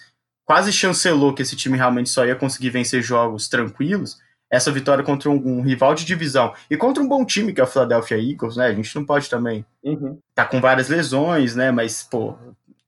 [0.49, 4.17] quase chancelou que esse time realmente só ia conseguir vencer jogos tranquilos,
[4.49, 7.63] essa vitória contra um, um, rival de divisão e contra um bom time que é
[7.63, 8.65] o Philadelphia Eagles, né?
[8.65, 10.17] A gente não pode também uhum.
[10.33, 11.69] tá com várias lesões, né?
[11.69, 12.35] Mas pô,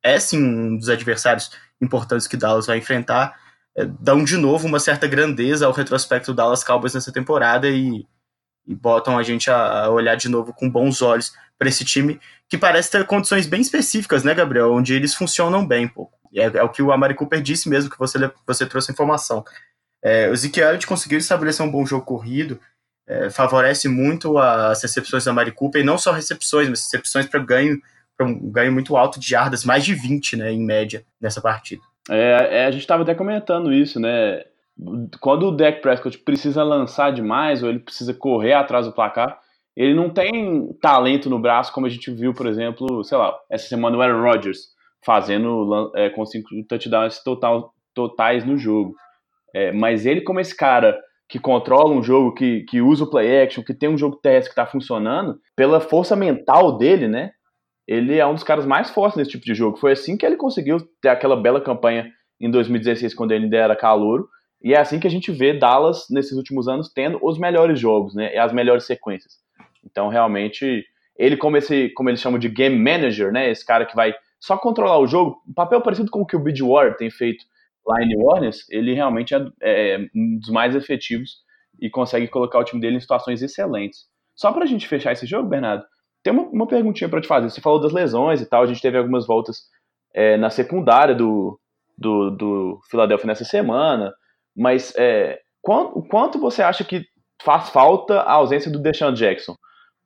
[0.02, 3.40] é sim um dos adversários importantes que Dallas vai enfrentar.
[3.78, 8.08] É, dão de novo uma certa grandeza ao retrospecto Dallas Cowboys nessa temporada e,
[8.66, 12.20] e botam a gente a, a olhar de novo com bons olhos para esse time
[12.50, 14.74] que parece ter condições bem específicas, né, Gabriel?
[14.74, 16.10] Onde eles funcionam bem, pô.
[16.36, 19.44] É, é, o que o Amari Cooper disse mesmo, que você, você trouxe a informação.
[20.04, 22.60] É, o Zeke Elliott conseguiu estabelecer um bom jogo corrido,
[23.08, 27.40] é, favorece muito as recepções da Amari Cooper, e não só recepções, mas recepções para
[27.40, 27.80] ganho,
[28.18, 31.82] para um ganho muito alto de jardas, mais de 20, né, em média, nessa partida.
[32.10, 34.44] É, é a gente estava até comentando isso, né?
[35.20, 39.40] Quando o Dak Prescott precisa lançar demais, ou ele precisa correr atrás do placar,
[39.76, 43.68] ele não tem talento no braço, como a gente viu, por exemplo, sei lá, essa
[43.68, 44.71] semana o Aaron Rodgers
[45.04, 48.96] fazendo é, com cinco touchdowns total, totais no jogo.
[49.54, 53.44] É, mas ele, como esse cara que controla um jogo, que, que usa o play
[53.44, 57.32] action, que tem um jogo terrestre que está funcionando, pela força mental dele, né?
[57.88, 59.78] Ele é um dos caras mais fortes nesse tipo de jogo.
[59.78, 63.76] Foi assim que ele conseguiu ter aquela bela campanha em 2016, quando ele ainda era
[63.76, 64.28] calouro.
[64.62, 68.14] E é assim que a gente vê Dallas nesses últimos anos tendo os melhores jogos,
[68.14, 68.36] né?
[68.36, 69.36] E as melhores sequências.
[69.86, 70.86] Então, realmente,
[71.18, 73.50] ele como esse, como eles chamam de game manager, né?
[73.50, 76.40] Esse cara que vai só controlar o jogo, um papel parecido com o que o
[76.40, 77.46] Bridgewater tem feito
[77.86, 81.38] lá em New Orleans, ele realmente é, é um dos mais efetivos
[81.80, 84.06] e consegue colocar o time dele em situações excelentes.
[84.36, 85.84] Só pra gente fechar esse jogo, Bernardo,
[86.24, 87.50] tem uma, uma perguntinha para te fazer.
[87.50, 89.58] Você falou das lesões e tal, a gente teve algumas voltas
[90.14, 91.60] é, na secundária do,
[91.98, 94.12] do, do Philadelphia nessa semana,
[94.56, 97.06] mas é, quanto, quanto você acha que
[97.42, 99.56] faz falta a ausência do Deshaun Jackson?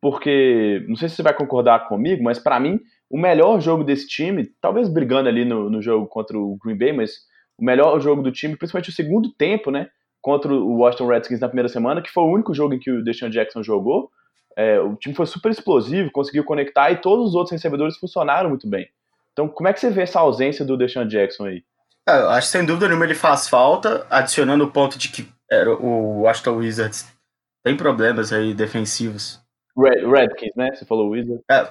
[0.01, 2.79] Porque, não sei se você vai concordar comigo, mas para mim,
[3.09, 6.93] o melhor jogo desse time, talvez brigando ali no, no jogo contra o Green Bay,
[6.93, 7.11] mas
[7.57, 9.87] o melhor jogo do time, principalmente o segundo tempo, né?
[10.21, 13.03] Contra o Washington Redskins na primeira semana, que foi o único jogo em que o
[13.03, 14.09] Deshaun Jackson jogou.
[14.57, 18.69] É, o time foi super explosivo, conseguiu conectar e todos os outros recebedores funcionaram muito
[18.69, 18.87] bem.
[19.33, 21.63] Então, como é que você vê essa ausência do Deshaun Jackson aí?
[22.07, 25.27] É, eu acho que sem dúvida nenhuma ele faz falta, adicionando o ponto de que
[25.49, 27.15] era o Washington Wizards
[27.63, 29.41] tem problemas aí defensivos.
[29.77, 30.71] Red, Redskins, né?
[30.73, 31.43] Você falou Wizards.
[31.49, 31.67] É,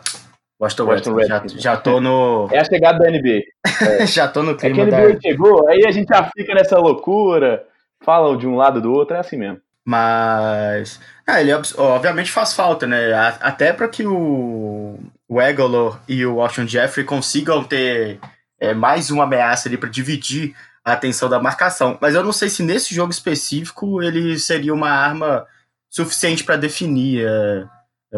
[0.60, 1.40] Washington, Washington Redskins.
[1.42, 1.62] Redskins.
[1.62, 2.48] Já, já tô no.
[2.50, 3.42] É a chegada da NBA.
[4.00, 4.06] É.
[4.06, 4.82] já tô no clima.
[4.82, 5.20] É que a NBA da...
[5.20, 7.66] chegou, aí a gente já fica nessa loucura,
[8.00, 9.60] falam de um lado do outro, é assim mesmo.
[9.84, 11.00] Mas.
[11.26, 13.12] Ah, ele obviamente faz falta, né?
[13.40, 18.18] Até para que o, o Egolor e o Washington Jeffrey consigam ter
[18.60, 21.98] é, mais uma ameaça ali para dividir a atenção da marcação.
[22.00, 25.46] Mas eu não sei se nesse jogo específico ele seria uma arma
[25.90, 27.64] suficiente para definir, é,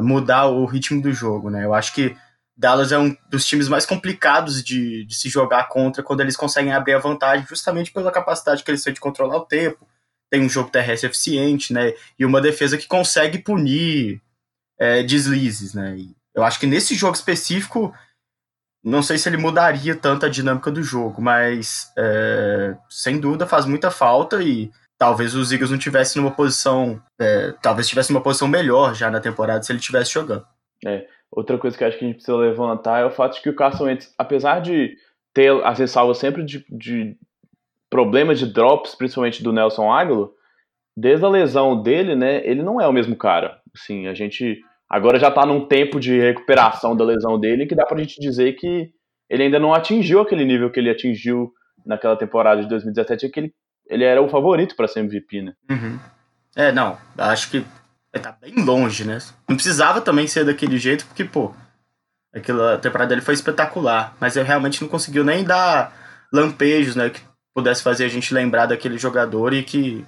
[0.01, 1.65] mudar o ritmo do jogo, né?
[1.65, 2.17] Eu acho que
[2.57, 6.73] Dallas é um dos times mais complicados de, de se jogar contra quando eles conseguem
[6.73, 9.87] abrir a vantagem, justamente pela capacidade que eles têm de controlar o tempo.
[10.31, 11.93] Tem um jogo terrestre eficiente, né?
[12.19, 14.21] E uma defesa que consegue punir
[14.79, 15.97] é, deslizes, né?
[15.97, 17.95] E eu acho que nesse jogo específico
[18.87, 23.67] não sei se ele mudaria tanto a dinâmica do jogo, mas é, sem dúvida faz
[23.67, 28.49] muita falta e talvez os Eagles não tivessem numa posição, é, talvez tivesse uma posição
[28.49, 30.47] melhor já na temporada se ele estivesse jogando.
[30.85, 33.51] É, outra coisa que acho que a gente precisa levantar é o fato de que
[33.51, 34.97] o Carson Wentz, apesar de
[35.35, 37.17] ter as ressalvas sempre de, de
[37.91, 40.29] problemas de drops, principalmente do Nelson Aguilar,
[40.97, 43.61] desde a lesão dele, né, ele não é o mesmo cara.
[43.75, 47.85] Assim, a gente Agora já está num tempo de recuperação da lesão dele que dá
[47.85, 48.91] para a gente dizer que
[49.29, 51.53] ele ainda não atingiu aquele nível que ele atingiu
[51.85, 53.53] naquela temporada de 2017, que
[53.89, 55.55] ele, era o favorito para ser MVP, né?
[55.71, 55.99] Uhum.
[56.55, 57.65] É, não, acho que
[58.13, 59.19] tá bem longe, né?
[59.49, 61.53] Não precisava também ser daquele jeito, porque, pô,
[62.35, 65.93] aquela temporada dele foi espetacular, mas ele realmente não conseguiu nem dar
[66.33, 67.21] lampejos, né, que
[67.55, 70.05] pudesse fazer a gente lembrar daquele jogador e que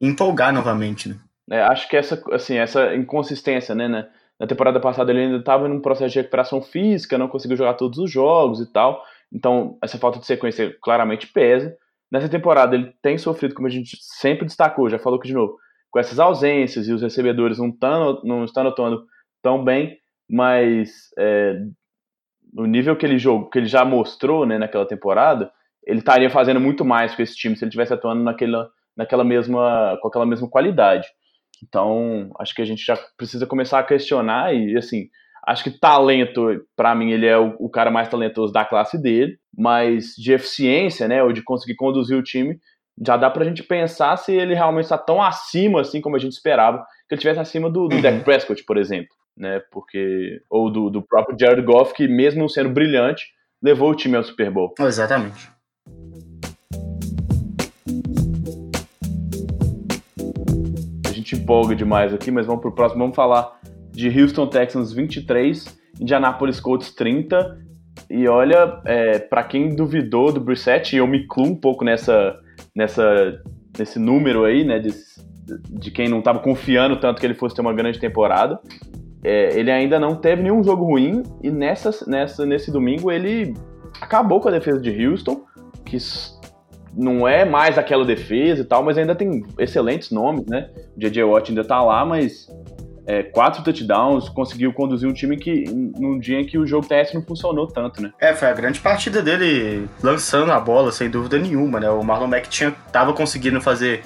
[0.00, 1.16] empolgar novamente, né?
[1.50, 4.08] É, acho que essa, assim, essa inconsistência, né, né?
[4.38, 7.74] Na temporada passada ele ainda estava em um processo de recuperação física, não conseguiu jogar
[7.74, 9.04] todos os jogos e tal.
[9.30, 11.76] Então, essa falta de sequência claramente pesa.
[12.10, 15.56] Nessa temporada ele tem sofrido, como a gente sempre destacou, já falou aqui de novo,
[15.90, 19.04] com essas ausências e os recebedores não, tão, não estão atuando
[19.42, 19.96] tão bem,
[20.28, 21.60] mas é,
[22.52, 25.50] no nível que ele jogou, que ele já mostrou né, naquela temporada,
[25.86, 29.98] ele estaria fazendo muito mais com esse time se ele estivesse atuando naquela, naquela mesma,
[30.00, 31.08] com aquela mesma qualidade.
[31.62, 35.08] Então, acho que a gente já precisa começar a questionar e, assim,
[35.46, 39.38] acho que talento, para mim, ele é o, o, cara mais talentoso da classe dele,
[39.56, 42.58] mas de eficiência, né, ou de conseguir conduzir o time,
[43.04, 46.32] já dá pra gente pensar se ele realmente está tão acima, assim, como a gente
[46.32, 48.02] esperava, que ele estivesse acima do, do uhum.
[48.02, 52.70] Dak Prescott, por exemplo, né, porque, ou do, do próprio Jared Goff, que mesmo sendo
[52.70, 53.24] brilhante,
[53.62, 54.74] levou o time ao Super Bowl.
[54.78, 55.50] Exatamente.
[61.30, 63.00] gente empolga demais aqui, mas vamos pro próximo.
[63.00, 63.59] Vamos falar
[63.92, 67.58] de Houston Texans 23, Indianapolis Colts 30.
[68.08, 72.38] E olha, é, para quem duvidou do Brissett, eu me incluo um pouco nessa,
[72.74, 73.40] nessa,
[73.78, 74.90] nesse número aí, né, de,
[75.70, 78.58] de quem não estava confiando tanto que ele fosse ter uma grande temporada.
[79.22, 83.54] É, ele ainda não teve nenhum jogo ruim e nessa, nessa, nesse domingo ele
[84.00, 85.44] acabou com a defesa de Houston,
[85.84, 85.98] que
[86.96, 90.70] não é mais aquela defesa e tal, mas ainda tem excelentes nomes, né?
[90.96, 91.22] O J.J.
[91.24, 92.48] Watt ainda tá lá, mas
[93.10, 97.12] é, quatro touchdowns, conseguiu conduzir um time que num dia em que o jogo TS
[97.12, 98.12] não funcionou tanto, né?
[98.20, 101.90] É, foi a grande partida dele lançando a bola, sem dúvida nenhuma, né?
[101.90, 104.04] O Marlon Mack tinha, tava conseguindo fazer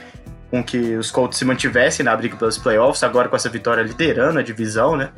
[0.51, 4.39] com que os Colts se mantivessem na briga pelos playoffs, agora com essa vitória liderando
[4.39, 5.11] a divisão, né?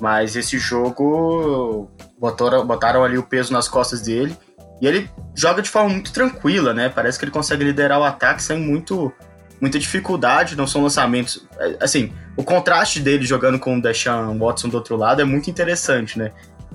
[0.00, 4.34] Mas esse jogo botaram, botaram ali o peso nas costas dele.
[4.80, 6.88] E ele joga de forma muito tranquila, né?
[6.88, 9.12] Parece que ele consegue liderar o ataque sem muito,
[9.60, 11.46] muita dificuldade, não são lançamentos.
[11.58, 15.50] É, assim, o contraste dele jogando com o Deshaun Watson do outro lado é muito
[15.50, 16.32] interessante, né?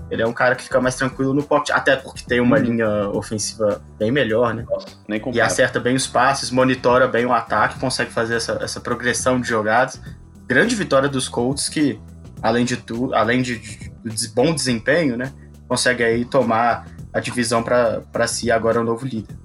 [0.10, 2.64] Ele é um cara que fica mais tranquilo no pocket, até porque tem uma uhum.
[2.64, 4.66] linha ofensiva bem melhor, né?
[4.70, 4.88] Nossa,
[5.34, 9.48] e acerta bem os passes, monitora bem o ataque, consegue fazer essa, essa progressão de
[9.48, 10.00] jogadas.
[10.46, 12.00] Grande vitória dos Colts que,
[12.42, 15.32] além de tudo, além de, de, de bom desempenho, né?
[15.68, 19.36] Consegue aí tomar a divisão para si agora é o novo líder.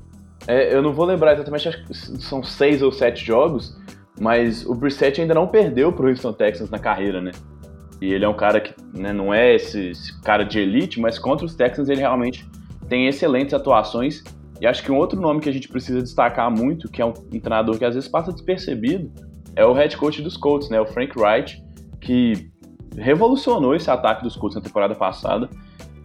[0.49, 3.77] É, eu não vou lembrar exatamente, acho que são seis ou sete jogos,
[4.19, 7.33] mas o Brissett ainda não perdeu pro Houston Texans na carreira, né?
[8.01, 11.19] E ele é um cara que né, não é esse, esse, cara de elite, mas
[11.19, 12.49] contra os Texans ele realmente
[12.89, 14.25] tem excelentes atuações.
[14.59, 17.13] E acho que um outro nome que a gente precisa destacar muito, que é um,
[17.33, 19.13] um treinador que às vezes passa despercebido,
[19.55, 20.81] é o head coach dos Colts, né?
[20.81, 21.63] O Frank Wright,
[22.01, 22.51] que
[22.97, 25.51] revolucionou esse ataque dos Colts na temporada passada,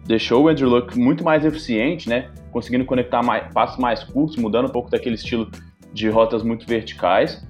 [0.06, 2.30] deixou o Andrew Luck muito mais eficiente, né?
[2.50, 5.50] Conseguindo conectar mais, passos mais curtos, mudando um pouco daquele estilo
[5.92, 7.46] de rotas muito verticais.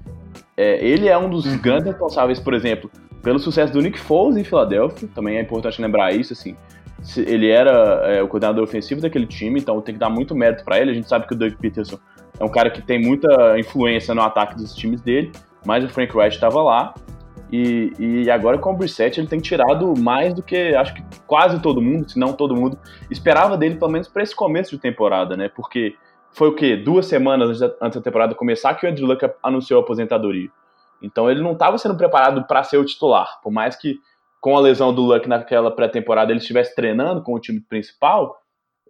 [0.55, 1.57] É, ele é um dos uhum.
[1.57, 2.89] grandes responsáveis, por exemplo,
[3.21, 5.09] pelo sucesso do Nick Foles em Filadélfia.
[5.13, 6.55] Também é importante lembrar isso, assim.
[7.17, 7.71] Ele era
[8.05, 10.91] é, o coordenador ofensivo daquele time, então tem que dar muito mérito para ele.
[10.91, 11.99] A gente sabe que o Doug Peterson
[12.39, 15.31] é um cara que tem muita influência no ataque dos times dele,
[15.65, 16.93] mas o Frank Wright estava lá.
[17.51, 21.61] E, e, agora com o Brissett ele tem tirado mais do que acho que quase
[21.61, 22.77] todo mundo, se não todo mundo,
[23.09, 25.47] esperava dele, pelo menos para esse começo de temporada, né?
[25.49, 25.95] Porque
[26.31, 26.75] foi o quê?
[26.75, 30.49] Duas semanas antes da temporada começar que o Andrew Luck anunciou a aposentadoria.
[31.01, 33.39] Então ele não estava sendo preparado para ser o titular.
[33.43, 33.99] Por mais que
[34.41, 38.35] com a lesão do Luck naquela pré-temporada ele estivesse treinando com o time principal,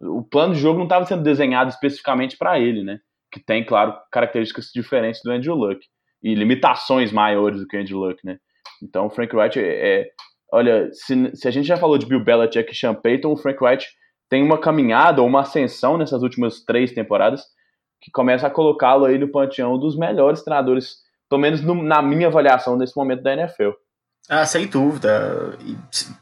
[0.01, 2.99] o plano de jogo não estava sendo desenhado especificamente para ele, né?
[3.32, 5.80] Que tem, claro, características diferentes do Andrew Luck
[6.24, 8.38] e limitações maiores do que o Andrew Luck, né?
[8.82, 10.07] Então o Frank Wright é, é
[10.51, 13.63] olha, se, se, a gente já falou de Bill Belichick e Sean Payton, o Frank
[13.63, 13.86] Wright
[14.30, 17.43] tem uma caminhada ou uma ascensão nessas últimas três temporadas
[18.01, 20.97] que começa a colocá-lo aí no panteão dos melhores treinadores,
[21.30, 23.72] pelo menos no, na minha avaliação nesse momento da NFL.
[24.30, 25.57] Ah, sem dúvida.
[25.61, 25.76] E,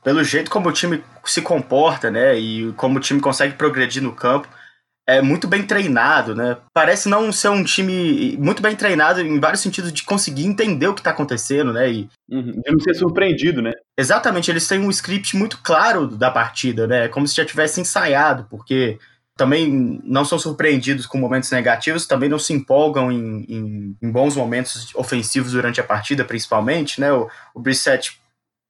[0.04, 4.14] pelo jeito como o time se comporta, né, e como o time consegue progredir no
[4.14, 4.48] campo,
[5.08, 6.58] é muito bem treinado, né?
[6.74, 10.94] Parece não ser um time muito bem treinado em vários sentidos de conseguir entender o
[10.94, 11.92] que está acontecendo, né?
[11.92, 12.62] E uhum.
[12.62, 13.74] de não ser surpreendido, né?
[13.98, 17.08] Exatamente, eles têm um script muito claro da partida, né?
[17.10, 18.98] Como se já tivesse ensaiado, porque
[19.36, 24.36] também não são surpreendidos com momentos negativos, também não se empolgam em, em, em bons
[24.36, 27.12] momentos ofensivos durante a partida, principalmente, né?
[27.12, 28.18] O, o Brissett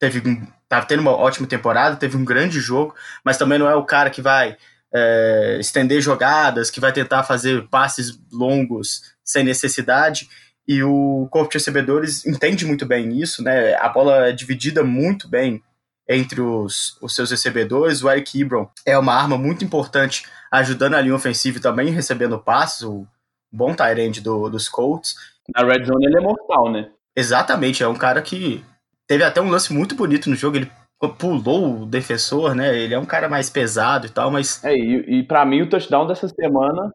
[0.00, 0.20] teve
[0.68, 4.10] tá tendo uma ótima temporada, teve um grande jogo, mas também não é o cara
[4.10, 4.56] que vai
[4.94, 10.28] é, estender jogadas, que vai tentar fazer passes longos sem necessidade.
[10.66, 13.74] E o corpo de recebedores entende muito bem isso, né?
[13.74, 15.62] A bola é dividida muito bem
[16.08, 18.02] entre os, os seus recebedores.
[18.02, 22.38] O Eric Ebron é uma arma muito importante, ajudando a linha ofensiva e também recebendo
[22.38, 23.06] passes, o
[23.52, 25.16] bom tight do, dos Colts.
[25.54, 26.90] Na red zone ele é mortal, né?
[27.16, 28.64] Exatamente, é um cara que
[29.06, 30.70] teve até um lance muito bonito no jogo, ele
[31.08, 32.76] pulou o defensor, né?
[32.76, 34.62] Ele é um cara mais pesado e tal, mas.
[34.64, 36.92] É, e, e para mim o touchdown dessa semana.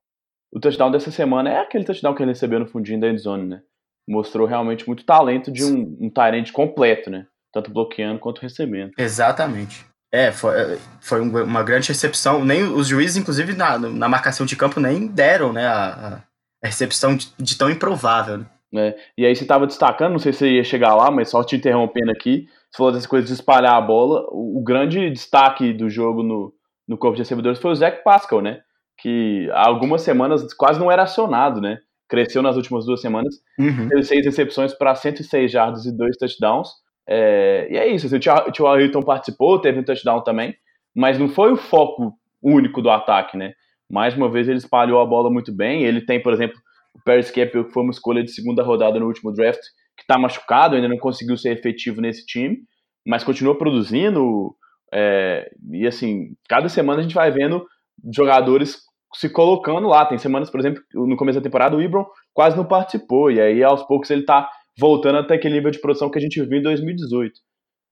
[0.51, 3.61] O touchdown dessa semana é aquele touchdown que ele recebeu no fundinho da endzone, né?
[4.07, 7.27] Mostrou realmente muito talento de um, um Tyrant completo, né?
[7.53, 8.91] Tanto bloqueando quanto recebendo.
[8.97, 9.85] Exatamente.
[10.11, 12.43] É, foi, é, foi uma grande recepção.
[12.43, 15.67] Nem os juízes, inclusive, na, na marcação de campo, nem deram, né?
[15.67, 16.23] A,
[16.63, 18.45] a recepção de, de, tão improvável, né?
[18.75, 21.43] É, e aí você estava destacando, não sei se você ia chegar lá, mas só
[21.43, 24.25] te interrompendo aqui, você falou dessas coisas de espalhar a bola.
[24.29, 26.53] O, o, grande destaque do jogo no,
[26.87, 28.61] no corpo de recebedores foi o Zach Pascal, né?
[28.97, 31.79] Que há algumas semanas quase não era acionado, né?
[32.07, 33.35] Cresceu nas últimas duas semanas.
[33.57, 33.87] Uhum.
[33.87, 36.69] Teve seis recepções para 106 jardas e dois touchdowns.
[37.07, 38.05] É, e é isso.
[38.05, 40.55] Assim, o Tio Hilton participou, teve um touchdown também,
[40.95, 43.53] mas não foi o foco único do ataque, né?
[43.91, 45.83] Mais uma vez ele espalhou a bola muito bem.
[45.83, 46.57] Ele tem, por exemplo,
[46.93, 49.61] o Paris Capital, que foi uma escolha de segunda rodada no último draft,
[50.09, 52.57] está machucado, ainda não conseguiu ser efetivo nesse time,
[53.05, 54.55] mas continua produzindo.
[54.91, 57.65] É, e assim, cada semana a gente vai vendo
[58.13, 58.81] jogadores
[59.13, 60.05] se colocando lá.
[60.05, 63.63] Tem semanas, por exemplo, no começo da temporada, o Ibron quase não participou, e aí
[63.63, 66.63] aos poucos ele está voltando até aquele nível de produção que a gente viu em
[66.63, 67.39] 2018.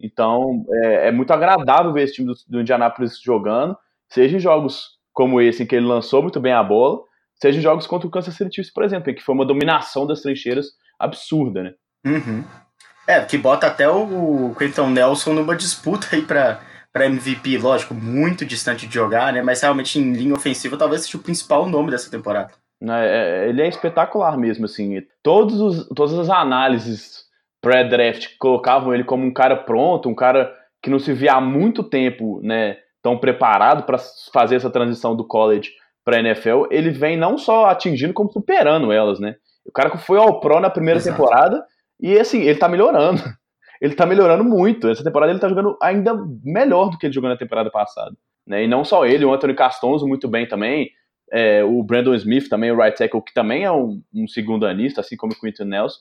[0.02, 3.78] Então é, é muito agradável ver esse time do, do Indianapolis jogando,
[4.10, 7.00] seja em jogos como esse, em que ele lançou muito bem a bola,
[7.36, 10.06] seja em jogos contra o Kansas City Chiefs, por exemplo, em que foi uma dominação
[10.06, 10.68] das trincheiras
[11.00, 11.74] absurda, né?
[12.06, 12.44] Uhum.
[13.08, 16.60] É, que bota até o Quentin Nelson numa disputa aí pra,
[16.92, 19.42] pra MVP, lógico, muito distante de jogar, né?
[19.42, 22.52] Mas realmente em linha ofensiva talvez seja o principal nome dessa temporada.
[22.82, 25.02] É, é ele é espetacular mesmo, assim.
[25.24, 27.26] Todos os, todas as análises
[27.62, 31.84] pré-draft colocavam ele como um cara pronto, um cara que não se via há muito
[31.84, 32.78] tempo, né?
[33.02, 33.98] Tão preparado para
[34.34, 35.72] fazer essa transição do college
[36.04, 36.66] para NFL.
[36.70, 39.36] Ele vem não só atingindo, como superando elas, né?
[39.66, 41.16] O cara que foi ao Pro na primeira Exato.
[41.18, 41.64] temporada
[42.00, 43.22] e assim, ele tá melhorando.
[43.80, 44.88] Ele tá melhorando muito.
[44.88, 46.12] Essa temporada ele tá jogando ainda
[46.44, 48.18] melhor do que ele jogou na temporada passada.
[48.44, 48.64] Né?
[48.64, 50.90] E não só ele, o Anthony Castonzo muito bem também.
[51.32, 55.02] É, o Brandon Smith também, o right tackle, que também é um, um segundo anista,
[55.02, 56.00] assim como o Quinton Nelson.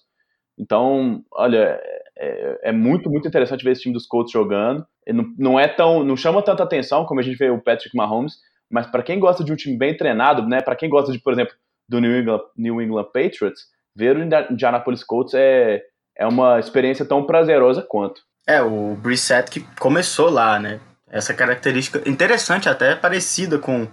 [0.59, 1.79] Então, olha,
[2.17, 4.87] é, é, muito, muito interessante ver esse time dos Colts jogando.
[5.07, 8.39] Não, não, é tão, não chama tanta atenção como a gente vê o Patrick Mahomes,
[8.71, 11.33] mas para quem gosta de um time bem treinado, né, para quem gosta de, por
[11.33, 11.55] exemplo,
[11.89, 13.67] do New England, New England Patriots,
[13.97, 14.23] ver o
[14.53, 15.83] Indianapolis Colts é,
[16.17, 18.21] é uma experiência tão prazerosa quanto.
[18.47, 20.79] É, o Brissett que começou lá, né?
[21.09, 23.89] Essa característica interessante até, parecida com,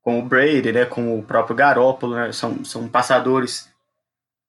[0.00, 0.84] com o Brady, né?
[0.86, 2.32] Com o próprio Garoppolo, né?
[2.32, 3.70] São, são passadores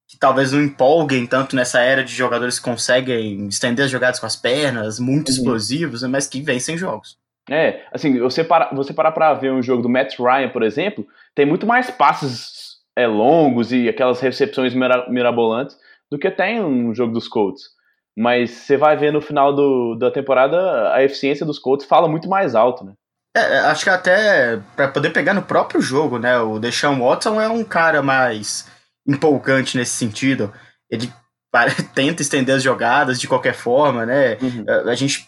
[0.08, 4.26] que talvez não empolguem tanto nessa era de jogadores que conseguem estender as jogadas com
[4.26, 5.34] as pernas, muito uhum.
[5.34, 6.08] explosivos, né?
[6.08, 7.16] mas que vencem jogos.
[7.50, 11.06] É, assim, você, para, você parar pra ver um jogo do Matt Ryan, por exemplo,
[11.34, 12.63] tem muito mais passes
[12.96, 15.76] é, longos e aquelas recepções mirabolantes
[16.10, 17.62] do que tem um jogo dos Colts.
[18.16, 22.28] Mas você vai ver no final do, da temporada a eficiência dos Colts fala muito
[22.28, 22.92] mais alto, né?
[23.36, 26.38] É, é acho que até para poder pegar no próprio jogo, né?
[26.38, 28.68] O Deshaun Watson é um cara mais
[29.06, 30.52] empolgante nesse sentido.
[30.88, 31.12] Ele
[31.94, 34.38] tenta estender as jogadas de qualquer forma, né?
[34.40, 34.64] Uhum.
[34.68, 35.26] A, a gente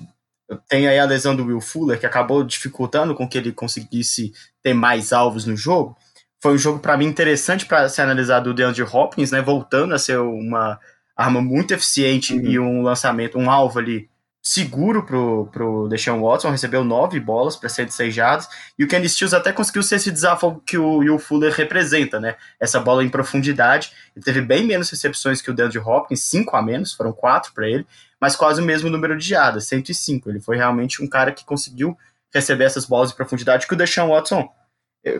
[0.68, 4.74] tem aí a lesão do Will Fuller, que acabou dificultando com que ele conseguisse ter
[4.74, 5.96] mais alvos no jogo.
[6.42, 9.40] Foi um jogo, para mim, interessante para ser analisado do DeAndre Hopkins, né?
[9.40, 10.78] Voltando a ser uma
[11.16, 12.44] arma muito eficiente uhum.
[12.44, 14.08] e um lançamento, um alvo ali
[14.46, 19.34] seguro pro, pro Deshaun Watson, recebeu nove bolas para 106 jardas, e o Kenny Stills
[19.34, 22.36] até conseguiu ser esse desafio que o Will Fuller representa, né?
[22.60, 26.62] Essa bola em profundidade, ele teve bem menos recepções que o DeAndre Hopkins, cinco a
[26.62, 27.84] menos, foram quatro para ele,
[28.20, 30.30] mas quase o mesmo número de jardas, 105.
[30.30, 31.98] Ele foi realmente um cara que conseguiu
[32.32, 34.48] receber essas bolas em profundidade que o Deshaun Watson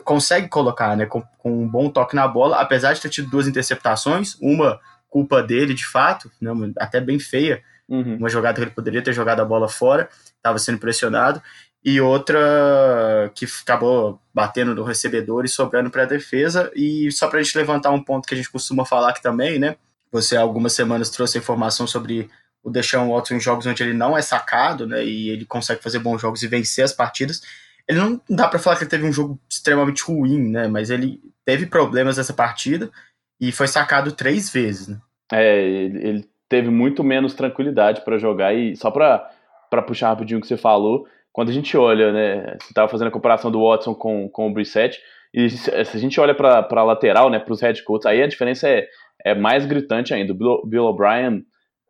[0.03, 3.47] consegue colocar, né, com, com, um bom toque na bola, apesar de ter tido duas
[3.47, 4.79] interceptações, uma
[5.09, 8.17] culpa dele de fato, né, até bem feia, uhum.
[8.17, 11.41] uma jogada que ele poderia ter jogado a bola fora, estava sendo pressionado,
[11.83, 16.69] e outra que acabou batendo no recebedor e sobrando para a defesa.
[16.75, 19.57] E só para a gente levantar um ponto que a gente costuma falar aqui também,
[19.57, 19.77] né?
[20.11, 22.29] Você há algumas semanas trouxe a informação sobre
[22.61, 25.05] o Deshaun Watson em jogos onde ele não é sacado, né?
[25.05, 27.41] E ele consegue fazer bons jogos e vencer as partidas.
[27.87, 30.67] Ele não dá para falar que ele teve um jogo extremamente ruim, né?
[30.67, 32.91] Mas ele teve problemas nessa partida
[33.39, 34.97] e foi sacado três vezes, né?
[35.31, 40.41] É, ele, ele teve muito menos tranquilidade para jogar e só para puxar rapidinho o
[40.41, 41.05] que você falou,
[41.37, 44.51] quando a gente olha, né, você estava fazendo a comparação do Watson com, com o
[44.51, 44.99] Brissett,
[45.31, 47.61] e se a gente olha para a lateral, né, para os
[48.07, 48.87] aí a diferença é,
[49.23, 50.33] é mais gritante ainda.
[50.33, 51.43] O Bill, Bill O'Brien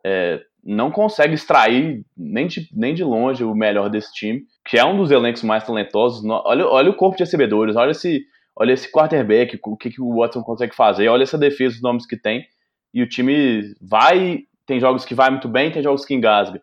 [0.04, 4.84] é, não consegue extrair nem de, nem de longe o melhor desse time, que é
[4.84, 6.22] um dos elencos mais talentosos.
[6.44, 10.16] Olha, olha o corpo de recebedores, olha esse, olha esse quarterback, o que, que o
[10.16, 12.46] Watson consegue fazer, olha essa defesa, os nomes que tem,
[12.92, 16.60] e o time vai, tem jogos que vai muito bem, tem jogos que engasga.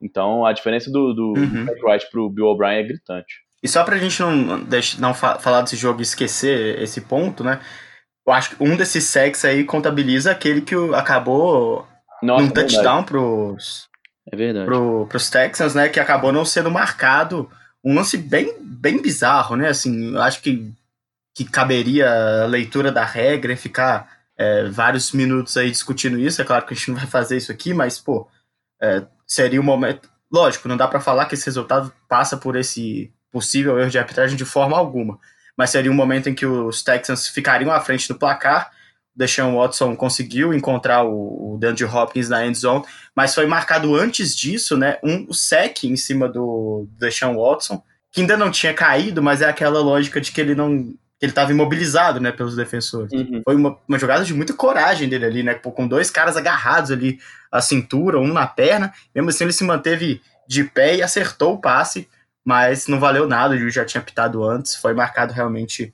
[0.00, 1.64] Então a diferença do, do, uhum.
[1.64, 3.42] do Wright pro Bill O'Brien é gritante.
[3.60, 4.64] E só pra gente não,
[5.00, 7.60] não fa falar desse jogo e esquecer esse ponto, né?
[8.24, 11.84] Eu acho que um desses sacks aí contabiliza aquele que acabou
[12.22, 13.88] nossa, um é touchdown pros,
[14.30, 14.66] é verdade.
[14.66, 15.88] Pro, pros Texans, né?
[15.88, 17.50] Que acabou não sendo marcado.
[17.84, 19.68] Um lance bem, bem bizarro, né?
[19.68, 20.72] Assim, eu acho que,
[21.34, 26.42] que caberia a leitura da regra e ficar é, vários minutos aí discutindo isso.
[26.42, 28.28] É claro que a gente não vai fazer isso aqui, mas, pô,
[28.80, 30.08] é, seria um momento.
[30.30, 34.36] Lógico, não dá para falar que esse resultado passa por esse possível erro de arbitragem
[34.36, 35.18] de forma alguma.
[35.56, 38.70] Mas seria um momento em que os Texans ficariam à frente do placar
[39.18, 42.84] Deshaun Watson conseguiu encontrar o, o DeAndre Hopkins na end zone,
[43.16, 48.36] mas foi marcado antes disso, né, um sec em cima do Deshaun Watson, que ainda
[48.36, 52.20] não tinha caído, mas é aquela lógica de que ele não que ele estava imobilizado,
[52.20, 53.10] né, pelos defensores.
[53.10, 53.42] Uhum.
[53.44, 57.18] Foi uma, uma, jogada de muita coragem dele ali, né, com dois caras agarrados ali
[57.50, 61.60] à cintura, um na perna, mesmo assim ele se manteve de pé e acertou o
[61.60, 62.08] passe,
[62.44, 65.92] mas não valeu nada, o já tinha pitado antes, foi marcado realmente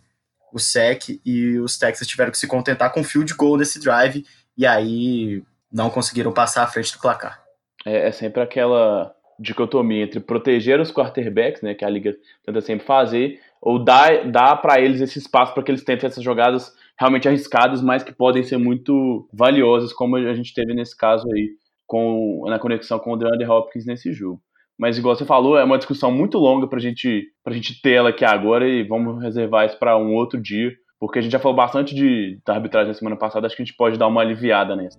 [0.54, 4.24] o SEC e os Texas tiveram que se contentar com field goal nesse drive
[4.56, 7.42] e aí não conseguiram passar à frente do placar.
[7.84, 12.14] É, é sempre aquela dicotomia entre proteger os quarterbacks, né, que a liga
[12.46, 16.22] tenta sempre fazer, ou dar, dar para eles esse espaço para que eles tentem essas
[16.22, 21.26] jogadas realmente arriscadas, mas que podem ser muito valiosas, como a gente teve nesse caso
[21.32, 21.50] aí,
[21.84, 24.40] com, na conexão com o DeAndre Hopkins nesse jogo.
[24.78, 28.10] Mas, igual você falou, é uma discussão muito longa pra gente, pra gente ter ela
[28.10, 31.56] aqui agora e vamos reservar isso para um outro dia, porque a gente já falou
[31.56, 34.74] bastante de, da arbitragem na semana passada, acho que a gente pode dar uma aliviada
[34.74, 34.98] nessa.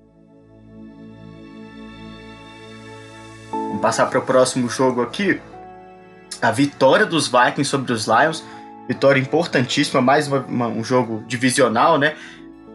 [3.51, 5.41] Vamos passar para o próximo jogo aqui.
[6.41, 8.43] A vitória dos Vikings sobre os Lions.
[8.88, 12.15] Vitória importantíssima, mais uma, uma, um jogo divisional, né?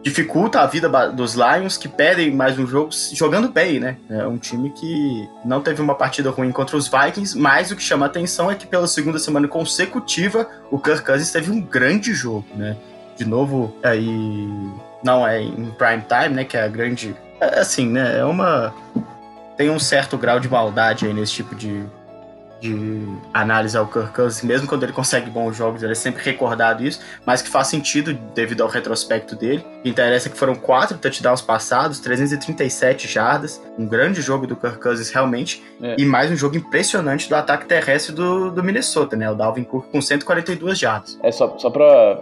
[0.01, 3.97] Dificulta a vida dos Lions, que pedem mais um jogo jogando bem, né?
[4.09, 7.83] É um time que não teve uma partida ruim contra os Vikings, mas o que
[7.83, 12.45] chama atenção é que pela segunda semana consecutiva o Kirk Cousins teve um grande jogo,
[12.55, 12.75] né?
[13.17, 14.49] De novo, aí
[15.03, 16.43] não é em prime time, né?
[16.43, 17.15] Que é a grande.
[17.39, 18.19] É assim, né?
[18.19, 18.73] É uma.
[19.57, 21.83] Tem um certo grau de maldade aí nesse tipo de,
[22.61, 23.03] de
[23.33, 27.01] análise ao Kirk Cousins, mesmo quando ele consegue bons jogos, ele é sempre recordado isso,
[27.25, 29.65] mas que faz sentido devido ao retrospecto dele.
[29.79, 34.55] O que interessa é que foram quatro touchdowns passados, 337 jardas, um grande jogo do
[34.55, 35.95] Kirk Cousins realmente, é.
[35.97, 39.29] e mais um jogo impressionante do ataque terrestre do, do Minnesota, né?
[39.29, 41.19] O Dalvin Cook com 142 jardas.
[41.23, 42.21] É só, só para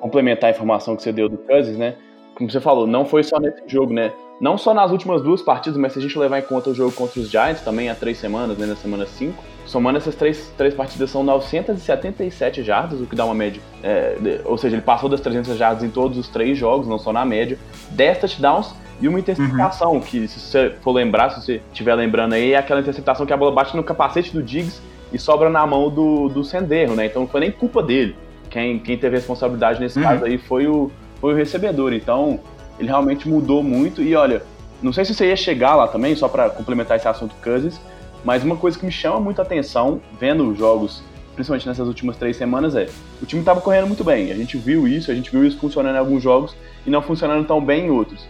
[0.00, 1.94] complementar a informação que você deu do Cousins, né?
[2.34, 4.12] Como você falou, não foi só nesse jogo, né?
[4.40, 6.90] Não só nas últimas duas partidas, mas se a gente levar em conta o jogo
[6.92, 10.74] contra os Giants também há três semanas, né, na semana 5, somando essas três, três
[10.74, 13.60] partidas são 977 jardas, o que dá uma média.
[13.82, 17.12] É, ou seja, ele passou das 300 jardas em todos os três jogos, não só
[17.12, 17.58] na média.
[17.90, 20.00] 10 touchdowns e uma interceptação, uhum.
[20.00, 23.36] que se você for lembrar, se você estiver lembrando aí, é aquela interceptação que a
[23.36, 24.80] bola bate no capacete do Diggs
[25.12, 27.06] e sobra na mão do, do Senderro, né?
[27.06, 28.16] Então não foi nem culpa dele.
[28.50, 30.04] Quem, quem teve responsabilidade nesse uhum.
[30.04, 30.90] caso aí foi o,
[31.20, 31.92] foi o recebedor.
[31.92, 32.38] Então,
[32.78, 34.00] ele realmente mudou muito.
[34.00, 34.42] E olha,
[34.82, 37.80] não sei se você ia chegar lá também, só para complementar esse assunto Cousins,
[38.24, 41.02] mas uma coisa que me chama muito a atenção, vendo os jogos,
[41.34, 42.88] principalmente nessas últimas três semanas, é
[43.20, 44.32] o time estava correndo muito bem.
[44.32, 46.56] A gente viu isso, a gente viu isso funcionando em alguns jogos
[46.86, 48.26] e não funcionando tão bem em outros.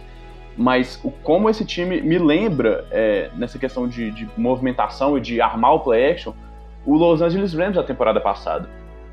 [0.57, 5.39] Mas o, como esse time me lembra é, nessa questão de, de, movimentação e de
[5.39, 6.33] armar o play action,
[6.85, 8.69] o Los Angeles Rams da temporada passada.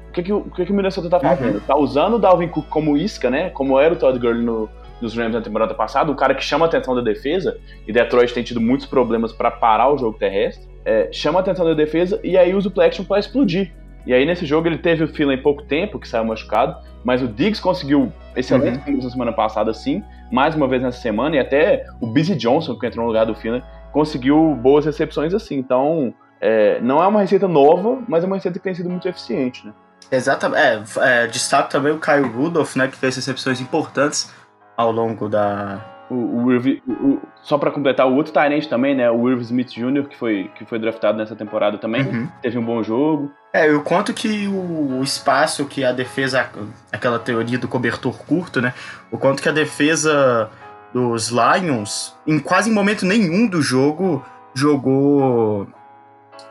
[0.09, 1.55] O que, que, o, que, que o Minnesota tá fazendo?
[1.55, 1.61] Uhum.
[1.61, 3.51] Tá usando o Dalvin Cook como isca, né?
[3.51, 4.69] Como era o Todd Gurley no,
[5.03, 8.33] dos Rams na temporada passada, um cara que chama a atenção da defesa, e Detroit
[8.33, 12.21] tem tido muitos problemas para parar o jogo terrestre, é, chama a atenção da defesa
[12.23, 13.73] e aí usa o play action para explodir.
[14.05, 17.23] E aí nesse jogo ele teve o Phil em pouco tempo, que saiu machucado, mas
[17.23, 19.03] o Diggs conseguiu excelente uhum.
[19.03, 22.87] na semana passada sim, mais uma vez nessa semana, e até o Busy Johnson, que
[22.87, 23.63] entrou no lugar do Phil,
[23.93, 25.57] conseguiu boas recepções assim.
[25.57, 29.07] Então, é, não é uma receita nova, mas é uma receita que tem sido muito
[29.07, 29.73] eficiente, né?
[30.11, 30.99] Exatamente.
[30.99, 34.33] É, é, destaque também o Kyle Rudolph, né, que fez recepções importantes
[34.77, 35.92] ao longo da.
[36.13, 36.57] O, o,
[36.89, 39.11] o só para completar, o outro Tyrant também, né?
[39.11, 42.29] O Irv Smith Jr., que foi, que foi draftado nessa temporada também, uhum.
[42.41, 43.33] teve um bom jogo.
[43.53, 46.49] É, e o quanto que o, espaço que a defesa,
[46.93, 48.75] aquela teoria do cobertor curto, né?
[49.11, 50.51] O quanto que a defesa
[50.93, 55.67] dos Lions, em quase momento nenhum do jogo, jogou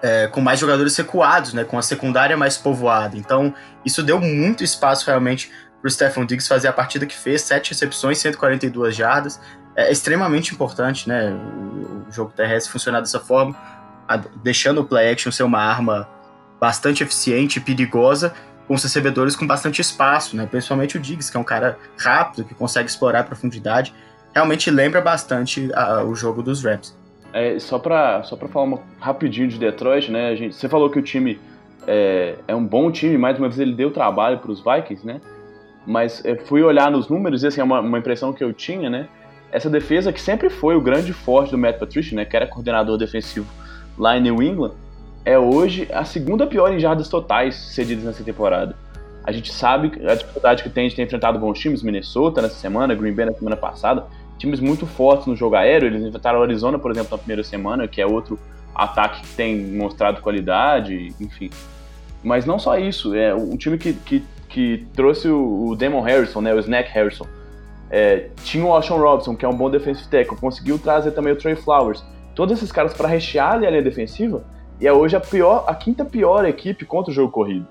[0.01, 1.63] é, com mais jogadores recuados, né?
[1.63, 3.17] Com a secundária mais povoada.
[3.17, 3.53] Então,
[3.85, 5.51] isso deu muito espaço realmente
[5.81, 9.41] para o Stephon Diggs fazer a partida que fez, sete recepções, 142 jardas.
[9.75, 11.33] É extremamente importante, né?
[12.07, 13.55] O jogo terrestre funcionar dessa forma,
[14.43, 16.07] deixando o play action ser uma arma
[16.59, 18.33] bastante eficiente e perigosa,
[18.67, 20.45] com os recebedores com bastante espaço, né?
[20.45, 23.93] Principalmente o Diggs, que é um cara rápido, que consegue explorar a profundidade.
[24.33, 26.95] Realmente lembra bastante a, o jogo dos Rams.
[27.33, 30.29] É, só para só falar uma, rapidinho de Detroit, né?
[30.29, 31.39] A gente, você falou que o time
[31.87, 35.19] é, é um bom time, mais uma vez ele deu trabalho para os Vikings, né?
[35.85, 39.07] Mas fui olhar nos números e assim, é uma, uma, impressão que eu tinha, né?
[39.51, 42.25] Essa defesa que sempre foi o grande forte do Matt Patricia, né?
[42.25, 43.47] Que era coordenador defensivo
[43.97, 44.73] lá em New England,
[45.25, 48.75] é hoje a segunda pior em jardas totais cedidas nessa temporada.
[49.23, 52.95] A gente sabe a dificuldade que tem de ter enfrentado bons times, Minnesota nessa semana,
[52.95, 54.05] Green Bay na semana passada,
[54.37, 55.87] times muito fortes no jogo aéreo.
[55.87, 58.39] Eles enfrentaram o Arizona, por exemplo, na primeira semana, que é outro
[58.73, 61.51] ataque que tem mostrado qualidade, enfim.
[62.23, 66.41] Mas não só isso, é um time que, que que trouxe o, o Damon Harrison,
[66.41, 67.25] né, o Snack Harrison.
[67.89, 71.35] É, tinha o Washington Robinson, que é um bom defensive tackle, conseguiu trazer também o
[71.35, 72.03] Trey Flowers.
[72.35, 74.45] Todos esses caras para rechear a linha defensiva,
[74.79, 77.67] e é hoje a pior, a quinta pior equipe contra o jogo corrido.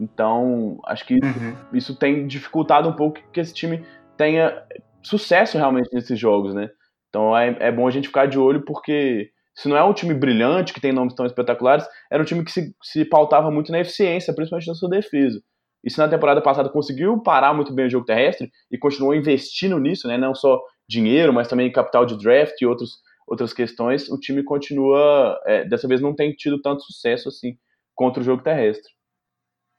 [0.00, 1.54] Então, acho que uhum.
[1.74, 3.84] isso tem dificultado um pouco que esse time
[4.16, 4.62] tenha
[5.02, 6.70] sucesso realmente nesses jogos, né?
[7.08, 10.14] Então é, é bom a gente ficar de olho porque se não é um time
[10.14, 13.80] brilhante, que tem nomes tão espetaculares, era um time que se, se pautava muito na
[13.80, 15.40] eficiência, principalmente na sua defesa.
[15.82, 19.78] E se na temporada passada conseguiu parar muito bem o jogo terrestre e continuou investindo
[19.78, 24.18] nisso, né, não só dinheiro, mas também capital de draft e outros, outras questões, o
[24.18, 27.56] time continua, é, dessa vez não tem tido tanto sucesso assim
[27.94, 28.90] contra o jogo terrestre.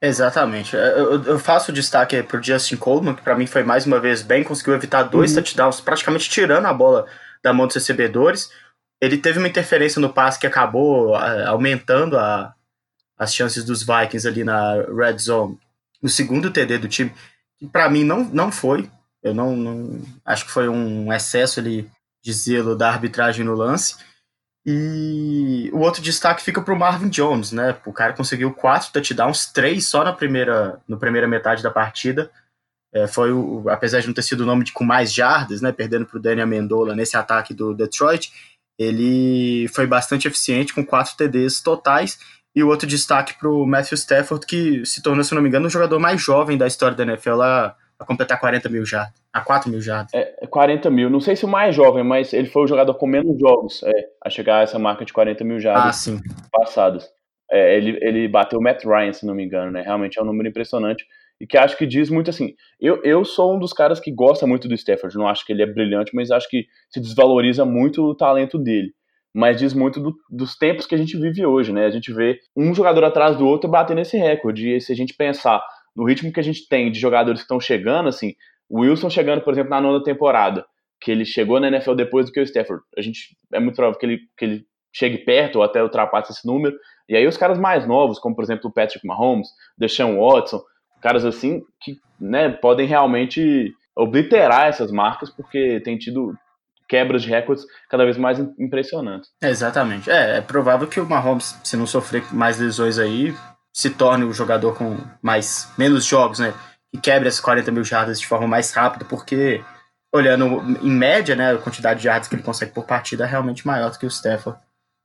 [0.02, 0.76] Exatamente.
[0.76, 4.00] É, eu, eu faço destaque para o Justin Coleman, que para mim foi mais uma
[4.00, 5.36] vez bem, conseguiu evitar dois uhum.
[5.36, 7.06] touchdowns, praticamente tirando a bola
[7.42, 8.50] da mão dos recebedores.
[9.00, 12.54] Ele teve uma interferência no passe que acabou aumentando a,
[13.16, 15.58] as chances dos Vikings ali na red zone
[16.02, 17.12] no segundo TD do time,
[17.58, 18.90] que para mim não, não foi.
[19.22, 21.88] Eu não, não, acho que foi um excesso ali
[22.22, 23.96] de zelo da arbitragem no lance.
[24.64, 27.76] E o outro destaque fica para o Marvin Jones, né?
[27.84, 32.30] O cara conseguiu quatro touchdowns, três só na primeira, na primeira metade da partida.
[32.94, 35.72] É, foi o, apesar de não ter sido o nome de, com mais jardas, né?
[35.72, 38.32] Perdendo para o Daniel Amendola nesse ataque do Detroit,
[38.78, 42.18] ele foi bastante eficiente com quatro TDs totais
[42.54, 45.66] e o outro destaque para o Matthew Stafford, que se tornou, se não me engano,
[45.66, 49.10] o jogador mais jovem da história da NFL a, a completar 40 mil já.
[49.32, 50.06] A 4 mil já.
[50.12, 51.08] É, 40 mil.
[51.08, 53.92] Não sei se o mais jovem, mas ele foi o jogador com menos jogos é,
[54.24, 55.90] a chegar a essa marca de 40 mil já ah,
[56.52, 57.08] passados.
[57.50, 59.82] É, ele, ele bateu o Matt Ryan, se não me engano, né?
[59.82, 61.04] Realmente é um número impressionante
[61.42, 62.54] e que acho que diz muito assim.
[62.80, 65.62] Eu, eu sou um dos caras que gosta muito do Stafford, não acho que ele
[65.62, 68.94] é brilhante, mas acho que se desvaloriza muito o talento dele.
[69.34, 71.86] Mas diz muito do, dos tempos que a gente vive hoje, né?
[71.86, 74.74] A gente vê um jogador atrás do outro batendo esse recorde.
[74.74, 75.62] E se a gente pensar
[75.96, 78.34] no ritmo que a gente tem de jogadores que estão chegando, assim,
[78.68, 80.64] o Wilson chegando, por exemplo, na nona temporada,
[81.00, 82.82] que ele chegou na NFL depois do que o Stafford.
[82.96, 86.46] A gente é muito provável que ele, que ele chegue perto ou até ultrapasse esse
[86.46, 86.76] número.
[87.08, 90.62] E aí os caras mais novos, como por exemplo o Patrick Mahomes, Deshaun Watson,
[91.00, 96.34] caras assim que né, podem realmente obliterar essas marcas porque tem tido
[96.92, 99.30] quebras de recordes cada vez mais impressionantes.
[99.42, 100.10] É, exatamente.
[100.10, 103.34] É, é provável que o Mahomes, se não sofrer mais lesões aí,
[103.72, 106.52] se torne o jogador com mais menos jogos, né?
[106.92, 109.64] Que quebre as 40 mil jardas de forma mais rápida, porque
[110.12, 113.66] olhando em média, né, a quantidade de yards que ele consegue por partida é realmente
[113.66, 114.54] maior do que o Stefan.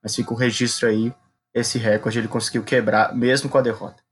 [0.04, 1.14] Mas fica o registro aí,
[1.54, 4.04] esse recorde ele conseguiu quebrar mesmo com a derrota.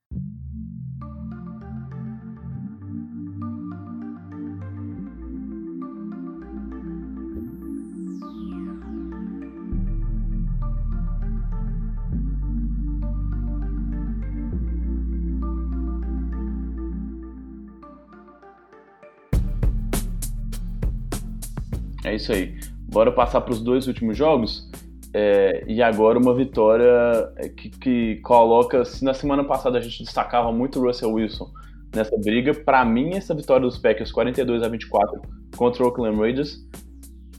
[22.15, 22.57] É isso aí.
[22.91, 24.69] Bora passar para os dois últimos jogos.
[25.13, 28.83] É, e agora uma vitória é, que, que, coloca.
[28.83, 31.51] Se na semana passada a gente destacava muito o Russell Wilson
[31.95, 35.21] nessa briga, para mim essa vitória dos Packers 42 a 24
[35.55, 36.59] contra o Oakland Raiders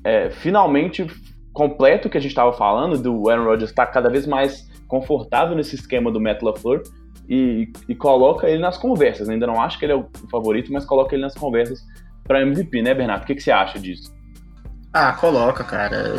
[0.07, 1.05] é, finalmente
[1.53, 4.70] completo o que a gente estava falando do Aaron Rodgers estar tá cada vez mais
[4.87, 6.83] confortável nesse esquema do Matt LaFleur
[7.29, 9.29] e, e, coloca ele nas conversas.
[9.29, 11.85] Ainda não acho que ele é o favorito, mas coloca ele nas conversas
[12.22, 13.24] para MVP, né, Bernardo?
[13.24, 14.16] O que, que você acha disso?
[14.99, 16.14] Ah, coloca, cara.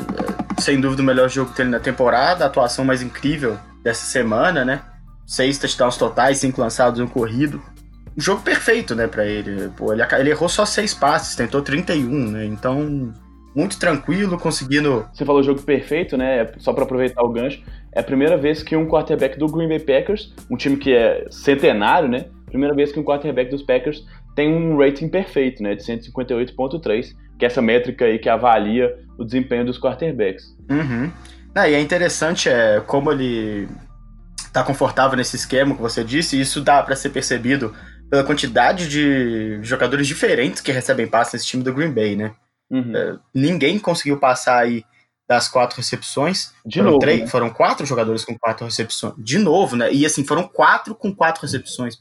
[0.60, 4.84] Sem dúvida o melhor jogo dele na temporada, a atuação mais incrível dessa semana, né?
[5.26, 7.60] Seis touchdowns totais, cinco lançados, um corrido.
[8.16, 9.72] Um jogo perfeito, né, pra ele.
[9.76, 12.46] Pô, ele, ele errou só seis passes, tentou 31, né?
[12.46, 13.12] Então,
[13.56, 15.08] muito tranquilo, conseguindo.
[15.12, 16.52] Você falou jogo perfeito, né?
[16.60, 17.64] Só para aproveitar o gancho.
[17.92, 21.26] É a primeira vez que um quarterback do Green Bay Packers, um time que é
[21.32, 22.26] centenário, né?
[22.46, 24.06] Primeira vez que um quarterback dos Packers
[24.36, 25.74] tem um rating perfeito, né?
[25.74, 30.56] De 158,3 que é essa métrica aí que avalia o desempenho dos quarterbacks.
[30.70, 31.12] Uhum.
[31.56, 33.68] Ah, e é interessante é, como ele
[34.38, 37.74] está confortável nesse esquema que você disse, e isso dá para ser percebido
[38.10, 42.34] pela quantidade de jogadores diferentes que recebem passes nesse time do Green Bay, né?
[42.70, 42.96] Uhum.
[42.96, 44.84] É, ninguém conseguiu passar aí
[45.28, 46.54] das quatro recepções.
[46.66, 47.00] De foram novo.
[47.00, 47.28] Três, né?
[47.28, 49.14] Foram quatro jogadores com quatro recepções.
[49.18, 49.92] De novo, né?
[49.92, 51.98] E assim, foram quatro com quatro recepções.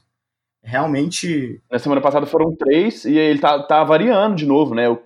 [0.63, 1.61] Realmente.
[1.69, 4.89] Na semana passada foram três, e ele tá, tá variando de novo, né?
[4.89, 5.01] O,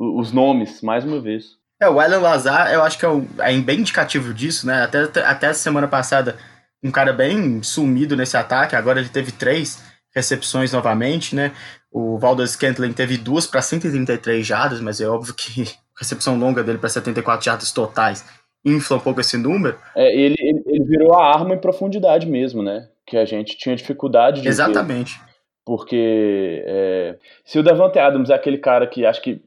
[0.00, 1.58] os nomes, mais uma vez.
[1.80, 4.82] É, o Alan Lazar, eu acho que é, um, é bem indicativo disso, né?
[4.82, 6.36] Até, até a semana passada,
[6.82, 9.82] um cara bem sumido nesse ataque, agora ele teve três
[10.14, 11.52] recepções novamente, né?
[11.92, 15.66] O Valdez Scantling teve duas para 133 jardas, mas é óbvio que a
[16.00, 18.24] recepção longa dele para 74 jardas totais
[18.64, 19.78] infla um pouco esse número.
[19.94, 22.88] É, ele, ele, ele, virou a arma em profundidade mesmo, né?
[23.06, 24.48] Que a gente tinha dificuldade de.
[24.48, 25.18] Exatamente.
[25.64, 29.42] Porque é, se o Davante Adams é aquele cara que acho que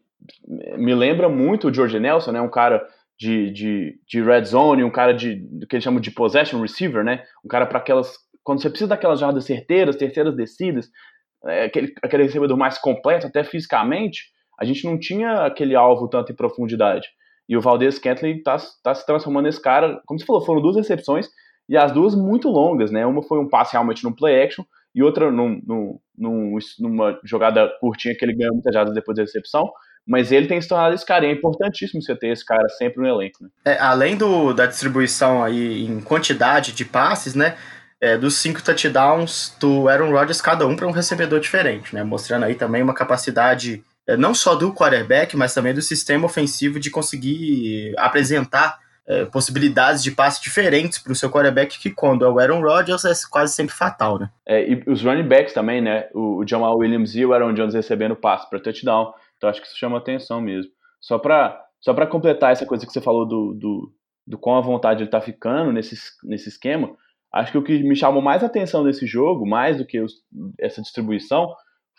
[0.78, 2.42] me lembra muito o George Nelson, né?
[2.42, 2.86] Um cara
[3.20, 7.04] de, de, de red zone, um cara de do que eles chamam de possession receiver,
[7.04, 7.24] né?
[7.44, 10.90] Um cara para aquelas quando você precisa daquelas jardas certeiras, terceiras descidas,
[11.46, 16.32] é, aquele, aquele recebedor mais completo, até fisicamente, a gente não tinha aquele alvo tanto
[16.32, 17.08] em profundidade.
[17.48, 20.76] E o Valdez Kentley está tá se transformando nesse cara, como você falou, foram duas
[20.76, 21.28] recepções
[21.68, 23.06] e as duas muito longas, né?
[23.06, 24.64] Uma foi um passe realmente no play action
[24.94, 29.24] e outra num, num, num, numa jogada curtinha que ele ganhou muitas jardas depois da
[29.24, 29.70] recepção
[30.06, 33.02] mas ele tem se tornado esse cara, e é importantíssimo você ter esse cara sempre
[33.02, 33.44] no elenco.
[33.44, 33.50] Né?
[33.66, 37.56] É, além do, da distribuição aí em quantidade de passes, né?
[38.02, 42.04] É, dos cinco touchdowns do Aaron Rodgers, cada um para um recebedor diferente, né?
[42.04, 46.80] Mostrando aí também uma capacidade é, não só do quarterback, mas também do sistema ofensivo
[46.80, 48.78] de conseguir apresentar
[49.08, 53.06] é, possibilidades de passe diferentes para o seu quarterback, que quando é o Aaron Rodgers
[53.06, 54.30] é quase sempre fatal, né?
[54.46, 56.08] É, e os running backs também, né?
[56.14, 59.14] O, o Jamal Williams e o Aaron Jones recebendo passe para touchdown.
[59.44, 60.72] Então acho que isso chama atenção mesmo.
[61.02, 63.92] Só para só para completar essa coisa que você falou do, do,
[64.26, 66.96] do quão à vontade ele tá ficando nesse, nesse esquema,
[67.34, 70.14] acho que o que me chamou mais atenção nesse jogo, mais do que os,
[70.58, 71.46] essa distribuição,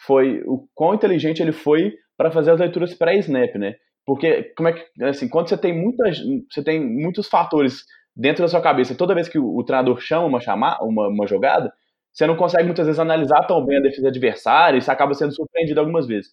[0.07, 3.75] foi o quão inteligente ele foi para fazer as leituras pré-snap, né?
[4.07, 6.19] Porque como é que assim, quando você tem muitas,
[6.51, 7.85] você tem muitos fatores
[8.17, 11.27] dentro da sua cabeça, toda vez que o, o treinador chama uma chamar, uma, uma
[11.27, 11.71] jogada,
[12.11, 15.35] você não consegue muitas vezes analisar tão bem a defesa adversária e você acaba sendo
[15.35, 16.31] surpreendido algumas vezes.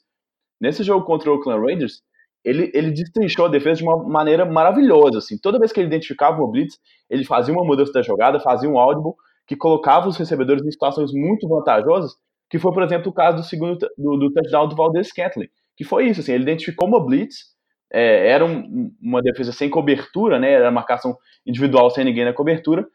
[0.62, 2.02] Nesse jogo contra o Oakland Raiders,
[2.44, 5.38] ele, ele destrinchou a defesa de uma maneira maravilhosa, assim.
[5.38, 6.78] Toda vez que ele identificava uma blitz,
[7.10, 9.14] ele fazia uma mudança da jogada, fazia um audible,
[9.48, 12.14] que colocava os recebedores em situações muito vantajosas,
[12.50, 15.84] que foi, por exemplo, o caso do segundo do, do touchdown do Valdez Scantling, que
[15.84, 17.52] foi isso, assim, ele identificou uma blitz,
[17.92, 22.86] é, era um, uma defesa sem cobertura, né, era marcação individual sem ninguém na cobertura,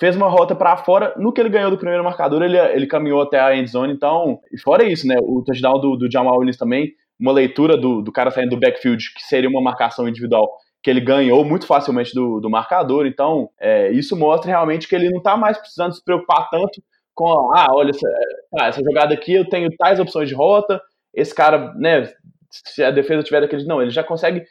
[0.00, 3.22] fez uma rota para fora, no que ele ganhou do primeiro marcador, ele, ele caminhou
[3.22, 6.56] até a end zone, então, e fora isso, né, o touchdown do, do Jamal Williams
[6.56, 10.48] também, uma leitura do, do cara saindo do backfield, que seria uma marcação individual,
[10.82, 15.08] que ele ganhou muito facilmente do, do marcador, então, é, isso mostra realmente que ele
[15.08, 16.82] não está mais precisando se preocupar tanto
[17.14, 18.08] com, ah, olha, essa,
[18.50, 20.80] tá, essa jogada aqui eu tenho tais opções de rota,
[21.14, 22.12] esse cara, né,
[22.50, 23.64] se a defesa tiver daquele.
[23.64, 24.44] Não, ele já consegue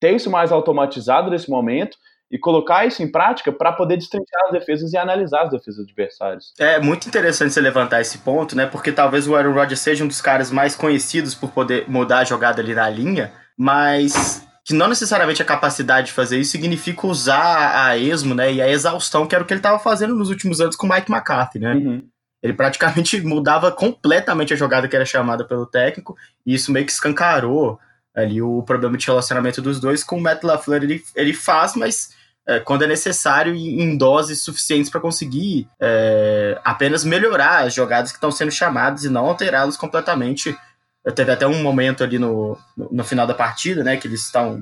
[0.00, 1.96] ter isso mais automatizado nesse momento
[2.30, 6.52] e colocar isso em prática para poder destrinchar as defesas e analisar as defesas adversárias.
[6.58, 8.66] É muito interessante você levantar esse ponto, né?
[8.66, 12.24] Porque talvez o Aaron Rodgers seja um dos caras mais conhecidos por poder mudar a
[12.24, 17.86] jogada ali na linha, mas que não necessariamente a capacidade de fazer isso significa usar
[17.86, 18.52] a esmo, né?
[18.52, 20.90] E a exaustão, que era o que ele estava fazendo nos últimos anos com o
[20.90, 21.74] Mike McCarthy, né?
[21.74, 22.08] Uhum.
[22.42, 26.90] Ele praticamente mudava completamente a jogada que era chamada pelo técnico, e isso meio que
[26.90, 27.78] escancarou
[28.12, 30.02] ali o problema de relacionamento dos dois.
[30.02, 32.15] Com o Matt LaFleur ele, ele faz, mas
[32.48, 38.16] é, quando é necessário em doses suficientes para conseguir é, apenas melhorar as jogadas que
[38.16, 40.56] estão sendo chamadas e não alterá-las completamente.
[41.04, 44.24] Eu teve até um momento ali no, no, no final da partida, né, que eles
[44.24, 44.60] estão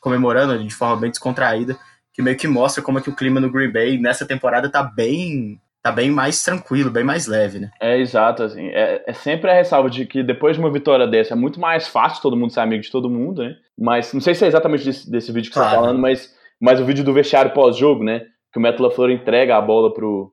[0.00, 1.76] comemorando de forma bem descontraída,
[2.12, 4.82] que meio que mostra como é que o clima no Green Bay nessa temporada tá
[4.82, 7.70] bem tá bem mais tranquilo, bem mais leve, né?
[7.80, 11.32] É, exato, assim, é, é, sempre a ressalva de que depois de uma vitória dessa
[11.32, 13.56] é muito mais fácil todo mundo ser amigo de todo mundo, né?
[13.78, 15.70] Mas, não sei se é exatamente desse, desse vídeo que claro.
[15.70, 18.26] você tá falando, mas, mas o vídeo do vestiário pós-jogo, né?
[18.52, 20.32] Que o Matt LaFleur entrega a bola pro,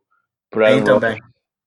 [0.49, 1.17] pro Aaron também.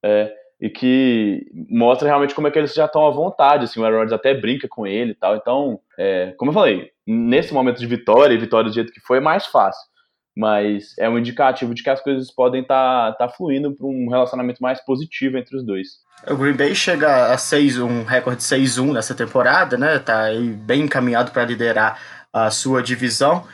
[0.03, 3.85] É, e que mostra realmente como é que eles já estão à vontade, assim, o
[3.85, 7.79] Aaron Rodgers até brinca com ele e tal, então, é, como eu falei, nesse momento
[7.79, 9.91] de vitória, e vitória do jeito que foi, é mais fácil
[10.37, 14.09] mas é um indicativo de que as coisas podem estar tá, tá fluindo para um
[14.09, 15.89] relacionamento mais positivo entre os dois.
[16.29, 19.99] O Green Bay chega a 6, um recorde 6-1 nessa temporada, né?
[19.99, 22.01] Tá aí bem encaminhado para liderar
[22.33, 23.45] a sua divisão.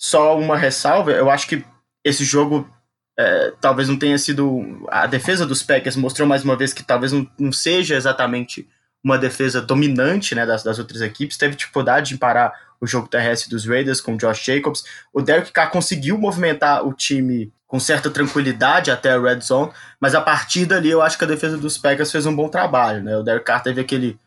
[0.00, 1.62] Só uma ressalva, eu acho que
[2.02, 2.66] esse jogo
[3.18, 4.86] é, talvez não tenha sido.
[4.88, 8.66] A defesa dos Packers mostrou mais uma vez que talvez não, não seja exatamente
[9.04, 13.50] uma defesa dominante né, das, das outras equipes, teve dificuldade em parar o jogo terrestre
[13.50, 14.84] dos Raiders com Josh Jacobs.
[15.12, 19.70] O Derek Carr conseguiu movimentar o time com certa tranquilidade até a red zone,
[20.00, 23.02] mas a partir dali eu acho que a defesa dos Packers fez um bom trabalho.
[23.02, 23.16] Né?
[23.18, 24.18] O Derek Carr teve aquele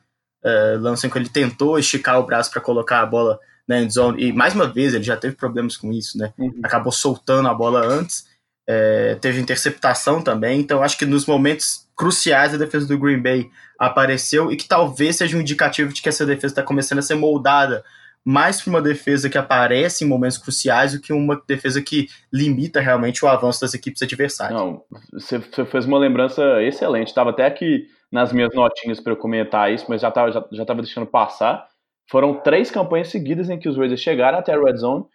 [0.45, 4.23] uh, lance em que ele tentou esticar o braço para colocar a bola na zone,
[4.23, 6.33] e mais uma vez ele já teve problemas com isso, né?
[6.37, 6.59] Uhum.
[6.63, 8.25] Acabou soltando a bola antes,
[8.67, 13.49] é, teve interceptação também, então acho que nos momentos cruciais a defesa do Green Bay
[13.79, 17.15] apareceu e que talvez seja um indicativo de que essa defesa está começando a ser
[17.15, 17.83] moldada
[18.25, 22.79] mais para uma defesa que aparece em momentos cruciais do que uma defesa que limita
[22.79, 24.57] realmente o avanço das equipes adversárias.
[24.57, 27.09] Não, você fez uma lembrança excelente.
[27.09, 30.65] Estava até aqui nas minhas notinhas para eu comentar isso, mas já estava já, já
[30.65, 31.67] tava deixando passar.
[32.09, 35.05] Foram três campanhas seguidas em que os Raiders chegaram até a red zone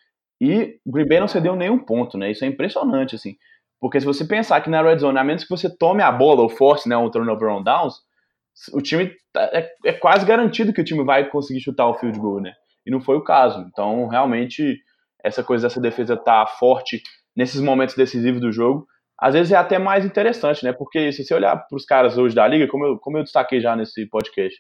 [0.41, 2.31] e o Green Bay não cedeu nenhum ponto, né?
[2.31, 3.37] Isso é impressionante, assim.
[3.81, 6.43] Porque se você pensar que na red zone, a menos que você tome a bola
[6.43, 7.95] ou force né, um turnover on downs,
[8.73, 12.19] o time tá, é, é quase garantido que o time vai conseguir chutar o field
[12.19, 12.55] goal, né?
[12.89, 13.61] e não foi o caso.
[13.71, 14.83] Então, realmente,
[15.23, 17.03] essa coisa dessa defesa tá forte
[17.37, 18.87] nesses momentos decisivos do jogo,
[19.21, 20.73] às vezes é até mais interessante, né?
[20.73, 23.61] Porque se você olhar para os caras hoje da liga, como eu, como eu destaquei
[23.61, 24.59] já nesse podcast,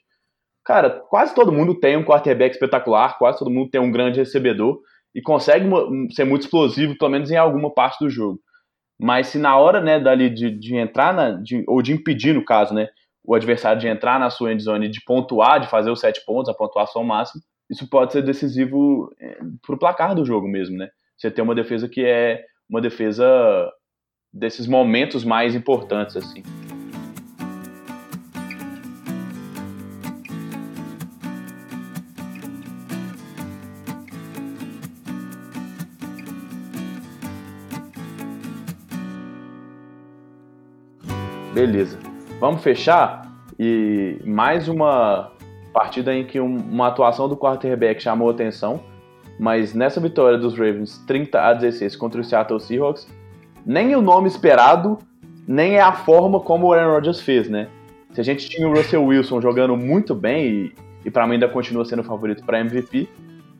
[0.64, 4.80] cara, quase todo mundo tem um quarterback espetacular, quase todo mundo tem um grande recebedor
[5.14, 5.68] e consegue
[6.14, 8.38] ser muito explosivo, pelo menos em alguma parte do jogo.
[9.00, 12.44] Mas se na hora, né, dali de, de entrar na, de, ou de impedir, no
[12.44, 12.88] caso, né,
[13.24, 16.54] o adversário de entrar na sua endzone, de pontuar, de fazer os sete pontos, a
[16.54, 20.88] pontuação máxima, isso pode ser decisivo é, para o placar do jogo mesmo, né?
[21.16, 23.70] Você ter uma defesa que é uma defesa
[24.32, 26.42] desses momentos mais importantes, assim.
[41.58, 41.98] Beleza.
[42.38, 43.22] Vamos fechar
[43.58, 45.32] e mais uma
[45.72, 48.80] partida em que um, uma atuação do quarterback chamou atenção,
[49.40, 53.08] mas nessa vitória dos Ravens 30 a 16 contra o Seattle Seahawks,
[53.66, 54.98] nem o nome esperado,
[55.48, 57.66] nem é a forma como o Aaron Rodgers fez, né?
[58.12, 60.72] Se a gente tinha o Russell Wilson jogando muito bem e,
[61.06, 63.08] e para mim ainda continua sendo o favorito para MVP,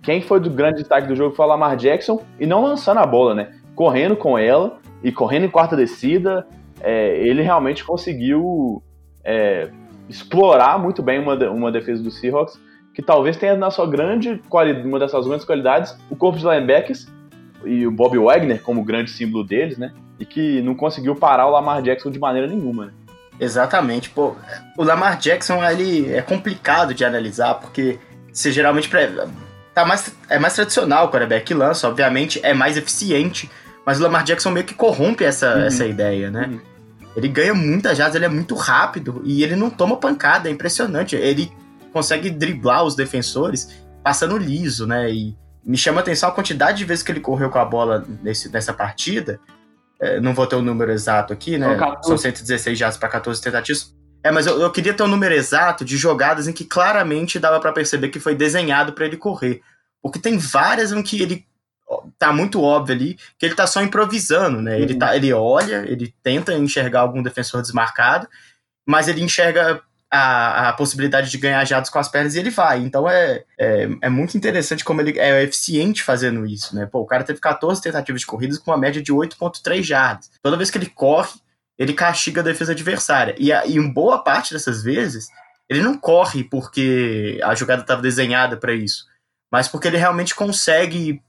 [0.05, 3.07] quem foi do grande destaque do jogo foi o Lamar Jackson e não lançando a
[3.07, 3.57] bola, né?
[3.75, 6.47] Correndo com ela e correndo em quarta descida,
[6.81, 8.83] é, ele realmente conseguiu
[9.25, 9.69] é,
[10.09, 12.59] explorar muito bem uma, uma defesa do Seahawks,
[12.95, 16.45] que talvez tenha na sua grande qualidade, uma das suas grandes qualidades, o corpo de
[16.45, 17.07] linebackers
[17.65, 19.93] e o Bob Wagner como grande símbolo deles, né?
[20.19, 22.93] E que não conseguiu parar o Lamar Jackson de maneira nenhuma, né?
[23.39, 24.35] Exatamente, pô.
[24.77, 27.99] O Lamar Jackson, ele é complicado de analisar, porque
[28.33, 28.91] você geralmente
[29.73, 33.49] tá mais, é mais tradicional o quarterback que lança, obviamente é mais eficiente,
[33.89, 35.63] mas o Lamar Jackson meio que corrompe essa, uhum.
[35.63, 36.47] essa ideia, né?
[36.47, 36.61] Uhum.
[37.17, 41.17] Ele ganha muitas jardas, ele é muito rápido e ele não toma pancada, é impressionante.
[41.17, 41.51] Ele
[41.91, 45.11] consegue driblar os defensores passando liso, né?
[45.11, 45.35] E
[45.65, 48.51] me chama a atenção a quantidade de vezes que ele correu com a bola nesse,
[48.51, 49.41] nessa partida.
[49.99, 51.79] É, não vou ter o número exato aqui, né?
[52.03, 53.97] São 116 jardas para 14 tentativas.
[54.23, 57.39] É, mas eu, eu, queria ter o um número exato de jogadas em que claramente
[57.39, 59.63] dava para perceber que foi desenhado para ele correr.
[60.03, 61.49] Porque tem várias em que ele
[62.19, 64.77] tá muito óbvio ali que ele tá só improvisando, né?
[64.77, 64.83] Uhum.
[64.83, 68.29] Ele, tá, ele olha, ele tenta enxergar algum defensor desmarcado,
[68.87, 72.79] mas ele enxerga a, a possibilidade de ganhar jados com as pernas e ele vai.
[72.79, 76.87] Então é, é, é, muito interessante como ele é eficiente fazendo isso, né?
[76.87, 80.31] Pô, o cara teve 14 tentativas de corridas com uma média de 8.3 jardas.
[80.43, 81.39] Toda vez que ele corre,
[81.79, 83.35] ele castiga a defesa adversária.
[83.39, 85.29] E, a, e em boa parte dessas vezes,
[85.69, 89.07] ele não corre porque a jogada estava desenhada para isso,
[89.53, 91.23] mas porque ele realmente consegue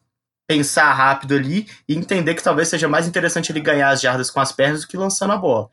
[0.50, 4.40] pensar rápido ali e entender que talvez seja mais interessante ele ganhar as jardas com
[4.40, 5.70] as pernas do que lançando a bola.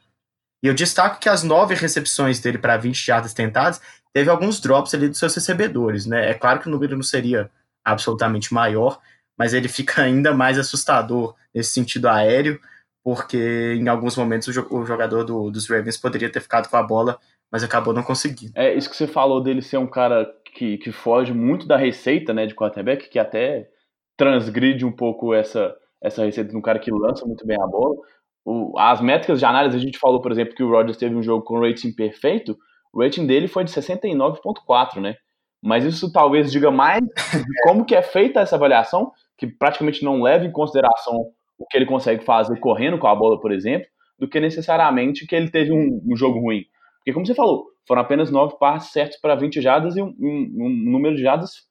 [0.63, 3.81] E eu destaco que as nove recepções dele para 20 jardas tentadas
[4.13, 6.29] teve alguns drops ali dos seus recebedores, né?
[6.29, 7.51] É claro que o número não seria
[7.83, 9.01] absolutamente maior,
[9.39, 12.61] mas ele fica ainda mais assustador nesse sentido aéreo,
[13.03, 17.19] porque em alguns momentos o jogador do, dos Ravens poderia ter ficado com a bola,
[17.51, 18.53] mas acabou não conseguindo.
[18.55, 22.35] É isso que você falou dele ser um cara que, que foge muito da receita
[22.35, 23.71] né, de quarterback, que até
[24.17, 27.97] transgride um pouco essa, essa receita de um cara que lança muito bem a bola
[28.47, 31.23] o, as métricas de análise, a gente falou, por exemplo, que o Rodgers teve um
[31.23, 32.57] jogo com rating perfeito,
[32.93, 35.17] o rating dele foi de 69.4, né?
[35.61, 37.11] Mas isso talvez diga mais de
[37.67, 41.27] como que é feita essa avaliação, que praticamente não leva em consideração
[41.59, 45.35] o que ele consegue fazer correndo com a bola, por exemplo, do que necessariamente que
[45.35, 46.63] ele teve um, um jogo ruim.
[46.99, 50.57] Porque, como você falou, foram apenas nove passes certos para 20 jadas e um, um,
[50.61, 51.67] um número de jadas,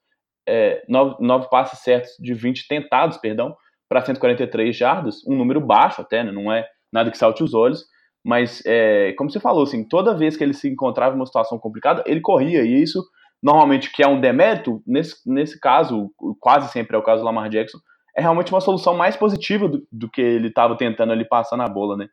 [0.47, 3.55] é, nove, nove passes certos de 20 tentados, perdão,
[3.89, 6.31] para 143 jardas, um número baixo até, né?
[6.31, 7.85] não é nada que salte os olhos,
[8.23, 11.59] mas é, como você falou, assim, toda vez que ele se encontrava em uma situação
[11.59, 13.03] complicada, ele corria, e isso
[13.41, 17.47] normalmente que é um demérito, nesse, nesse caso, quase sempre é o caso do Lamar
[17.49, 17.77] Jackson,
[18.17, 21.67] é realmente uma solução mais positiva do, do que ele estava tentando ali passar na
[21.67, 22.07] bola, né?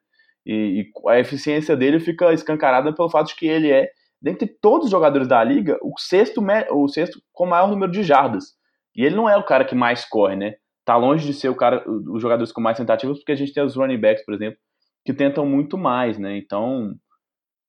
[0.44, 3.88] E, e, a eficiência dele fica escancarada pelo fato de que ele é,
[4.22, 8.54] dentre todos os jogadores da liga, o sexto, o sexto com maior número de jardas.
[8.94, 10.54] E ele não é o cara que mais corre, né?
[10.84, 13.62] tá longe de ser o cara, os jogadores com mais tentativas, porque a gente tem
[13.62, 14.58] os running backs, por exemplo,
[15.04, 16.36] que tentam muito mais, né?
[16.36, 16.94] Então,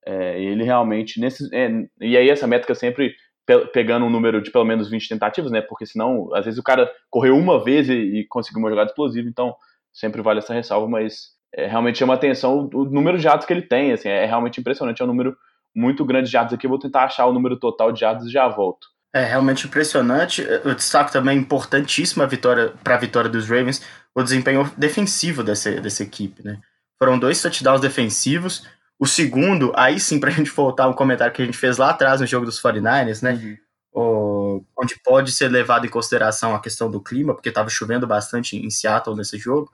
[0.06, 1.70] é, ele realmente nesse é,
[2.02, 3.14] e aí essa métrica sempre
[3.46, 5.62] pe pegando um número de pelo menos 20 tentativas, né?
[5.62, 9.28] Porque senão, às vezes o cara correu uma vez e, e conseguiu uma jogada explosiva,
[9.30, 9.56] então
[9.92, 13.54] sempre vale essa ressalva, mas é, realmente chama atenção o, o número de jatos que
[13.54, 15.38] ele tem, assim, é realmente impressionante, é um número
[15.76, 18.32] muito grande de jatos aqui, eu vou tentar achar o número total de jatos e
[18.32, 18.88] já volto.
[19.14, 20.42] É realmente impressionante.
[20.42, 23.84] Eu destaco também importantíssima vitória para a vitória dos Ravens,
[24.16, 26.60] o desempenho defensivo dessa, dessa equipe, né?
[26.98, 28.68] Foram dois touchdowns defensivos.
[29.00, 31.92] O segundo, aí sim, para a gente voltar um comentário que a gente fez lá
[31.92, 33.34] atrás no jogo dos 49ers, né?
[33.34, 33.58] Uhum.
[33.96, 38.58] O, onde pode ser levado em consideração a questão do clima, porque estava chovendo bastante
[38.58, 39.72] em Seattle nesse jogo.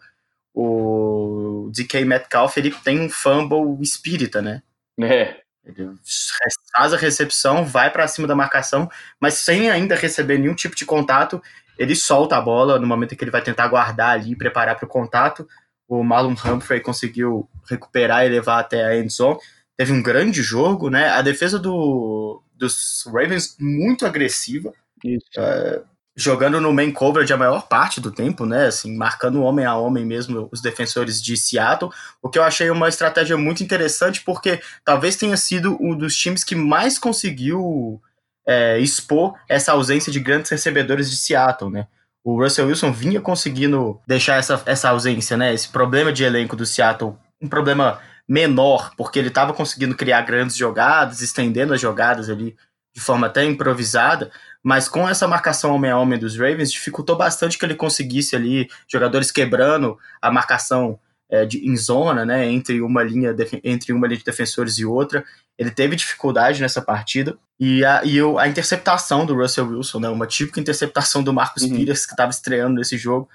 [0.53, 4.61] O DK Metcalf ele tem um fumble espírita, né?
[4.99, 5.38] É.
[5.65, 5.95] Ele
[6.73, 8.89] faz a recepção, vai para cima da marcação,
[9.19, 11.41] mas sem ainda receber nenhum tipo de contato,
[11.77, 14.85] ele solta a bola no momento em que ele vai tentar guardar ali, preparar para
[14.85, 15.47] o contato.
[15.87, 19.39] O Marlon Humphrey conseguiu recuperar e levar até a end zone.
[19.77, 21.09] Teve um grande jogo, né?
[21.09, 24.73] A defesa do, dos Ravens muito agressiva.
[25.03, 25.25] Isso.
[25.37, 25.85] Uh,
[26.19, 28.65] jogando no main coverage a maior parte do tempo, né?
[28.65, 31.89] Assim, marcando homem a homem mesmo os defensores de Seattle,
[32.21, 36.43] o que eu achei uma estratégia muito interessante, porque talvez tenha sido um dos times
[36.43, 38.01] que mais conseguiu
[38.45, 41.87] é, expor essa ausência de grandes recebedores de Seattle, né?
[42.21, 45.53] O Russell Wilson vinha conseguindo deixar essa, essa ausência, né?
[45.53, 50.57] Esse problema de elenco do Seattle, um problema menor, porque ele estava conseguindo criar grandes
[50.57, 52.57] jogadas, estendendo as jogadas ali
[52.93, 54.31] de forma até improvisada,
[54.63, 58.69] mas com essa marcação homem a homem dos Ravens, dificultou bastante que ele conseguisse ali
[58.87, 60.99] jogadores quebrando a marcação
[61.29, 65.23] é, de, em zona, né, entre uma linha entre uma linha de defensores e outra.
[65.57, 70.25] Ele teve dificuldade nessa partida e a, e a interceptação do Russell Wilson, né, uma
[70.25, 71.75] típica interceptação do Marcos uhum.
[71.75, 73.29] Pires que estava estreando nesse jogo,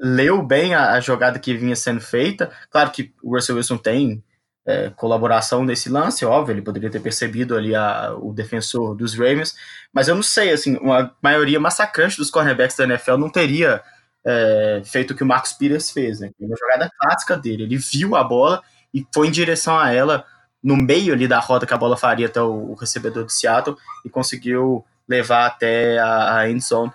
[0.00, 2.50] leu bem a, a, jogada que vinha sendo feita.
[2.70, 4.22] Claro que o Russell Wilson tem
[4.66, 9.56] é, colaboração nesse lance, óbvio, ele poderia ter percebido ali a, o defensor dos Ravens,
[9.92, 13.82] mas eu não sei, assim, uma maioria massacrante dos cornerbacks da NFL não teria
[14.24, 16.30] é, feito o que o Marcos Pires fez, né?
[16.38, 20.24] Uma jogada clássica dele, ele viu a bola e foi em direção a ela
[20.62, 23.76] no meio ali da roda que a bola faria até o, o recebedor do Seattle
[24.04, 26.92] e conseguiu levar até a, a end zone.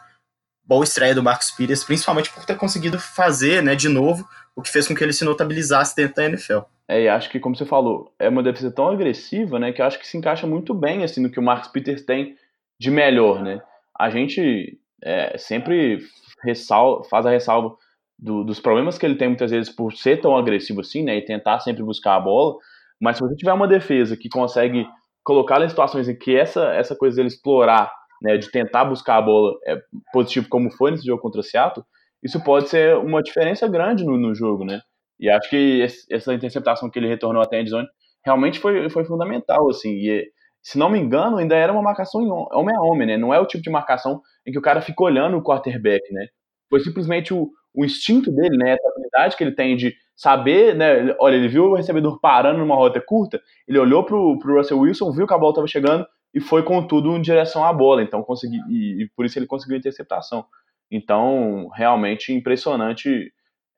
[0.64, 4.70] Boa estreia do Marcos Pires, principalmente por ter conseguido fazer, né, de novo, o que
[4.70, 6.60] fez com que ele se notabilizasse dentro da NFL.
[6.88, 9.98] É, e acho que, como você falou, é uma defesa tão agressiva, né, que acho
[10.00, 12.36] que se encaixa muito bem, assim, no que o Marcos Peters tem
[12.80, 13.62] de melhor, né.
[13.98, 16.00] A gente é, sempre
[16.44, 17.76] ressal faz a ressalva
[18.20, 21.26] do, dos problemas que ele tem muitas vezes por ser tão agressivo assim, né, e
[21.26, 22.56] tentar sempre buscar a bola,
[23.02, 24.88] mas se você tiver uma defesa que consegue
[25.24, 29.22] colocar em situações em que essa, essa coisa dele explorar, né, de tentar buscar a
[29.22, 29.82] bola é
[30.14, 31.84] positivo como foi nesse jogo contra o Seattle,
[32.24, 34.82] isso pode ser uma diferença grande no, no jogo, né?
[35.20, 37.88] E acho que esse, essa interceptação que ele retornou até a endzone
[38.24, 40.30] realmente foi, foi fundamental, assim, e
[40.66, 43.18] se não me engano, ainda era uma marcação homem a homem, né?
[43.18, 46.26] Não é o tipo de marcação em que o cara fica olhando o quarterback, né?
[46.68, 48.72] Foi simplesmente o, o instinto dele, né?
[48.72, 51.16] Essa habilidade que ele tem de saber, né?
[51.20, 55.12] Olha, ele viu o recebedor parando numa rota curta, ele olhou pro, pro Russell Wilson,
[55.12, 56.04] viu que a bola estava chegando
[56.34, 58.02] e foi com tudo em direção à bola.
[58.02, 60.46] Então consegui e, e por isso ele conseguiu a interceptação.
[60.90, 63.32] Então realmente impressionante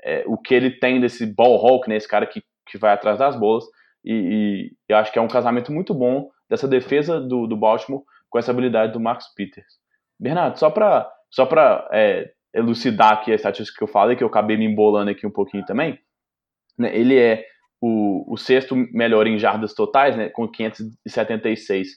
[0.04, 1.96] é, o que ele tem desse ball hawk, né?
[1.96, 3.64] Esse cara que, que vai atrás das bolas
[4.04, 8.04] e, e eu acho que é um casamento muito bom dessa defesa do, do Baltimore
[8.30, 9.68] com essa habilidade do Marcus Peters.
[10.20, 14.28] Bernardo, só para só para é, elucidar aqui a estatística que eu falei, que eu
[14.28, 16.00] acabei me embolando aqui um pouquinho também,
[16.78, 17.46] né, ele é
[17.82, 21.90] o, o, sexto melhor em jardas totais, né, com 576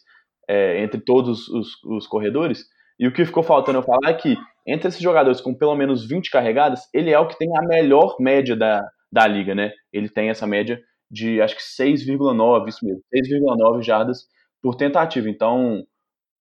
[0.48, 2.64] é, entre todos os, os, corredores.
[3.01, 4.36] E o que ficou faltando eu falar é que
[4.66, 8.16] entre esses jogadores com pelo menos 20 carregadas, ele é o que tem a melhor
[8.20, 9.72] média da, da liga, né?
[9.90, 10.78] Ele tem essa média
[11.11, 14.26] de acho que 6,9, isso mesmo, 6,9 jardas
[14.62, 15.30] por tentativa.
[15.30, 15.82] Então,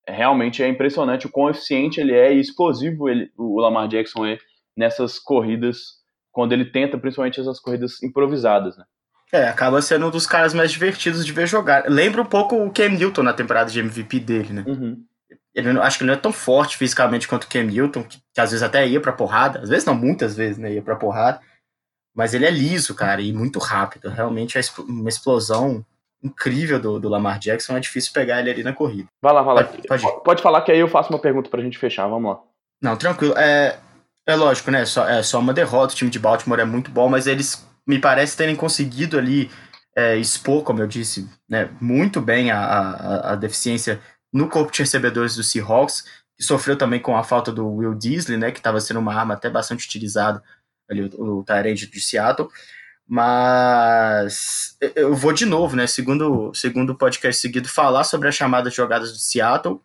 [0.06, 4.36] realmente é impressionante o quão eficiente ele é e explosivo ele, o Lamar Jackson é
[4.76, 5.98] nessas corridas
[6.32, 8.84] quando ele tenta, principalmente essas corridas improvisadas, né?
[9.32, 11.84] É, acaba sendo um dos caras mais divertidos de ver jogar.
[11.88, 14.64] Lembra um pouco o Cam Newton na temporada de MVP dele, né?
[14.66, 15.04] Uhum.
[15.58, 18.40] Ele, acho que ele não é tão forte fisicamente quanto o Cam Newton, que, que,
[18.40, 21.40] às vezes até ia pra porrada, às vezes não, muitas vezes, né, ia pra porrada,
[22.14, 24.08] mas ele é liso, cara, e muito rápido.
[24.08, 25.84] Realmente é uma explosão
[26.22, 29.08] incrível do, do Lamar Jackson, é difícil pegar ele ali na corrida.
[29.22, 29.64] Vai lá, vai lá.
[29.64, 32.40] Pode, pode, pode falar que aí eu faço uma pergunta pra gente fechar, vamos lá.
[32.80, 33.34] Não, tranquilo.
[33.36, 33.78] É,
[34.26, 34.84] é lógico, né?
[34.84, 35.94] Só, é só uma derrota.
[35.94, 39.50] O time de Baltimore é muito bom, mas eles me parece terem conseguido ali
[39.98, 44.00] é, expor, como eu disse, né, muito bem a, a, a, deficiência
[44.32, 46.04] no corpo de recebedores do Seahawks,
[46.36, 49.34] que sofreu também com a falta do Will Disley, né, que estava sendo uma arma
[49.34, 50.42] até bastante utilizada
[50.88, 52.48] ali, o, o Tyrande de Seattle.
[53.06, 55.86] Mas eu vou de novo, né?
[55.86, 59.80] Segundo, segundo podcast seguido, falar sobre as chamadas jogadas do Seattle.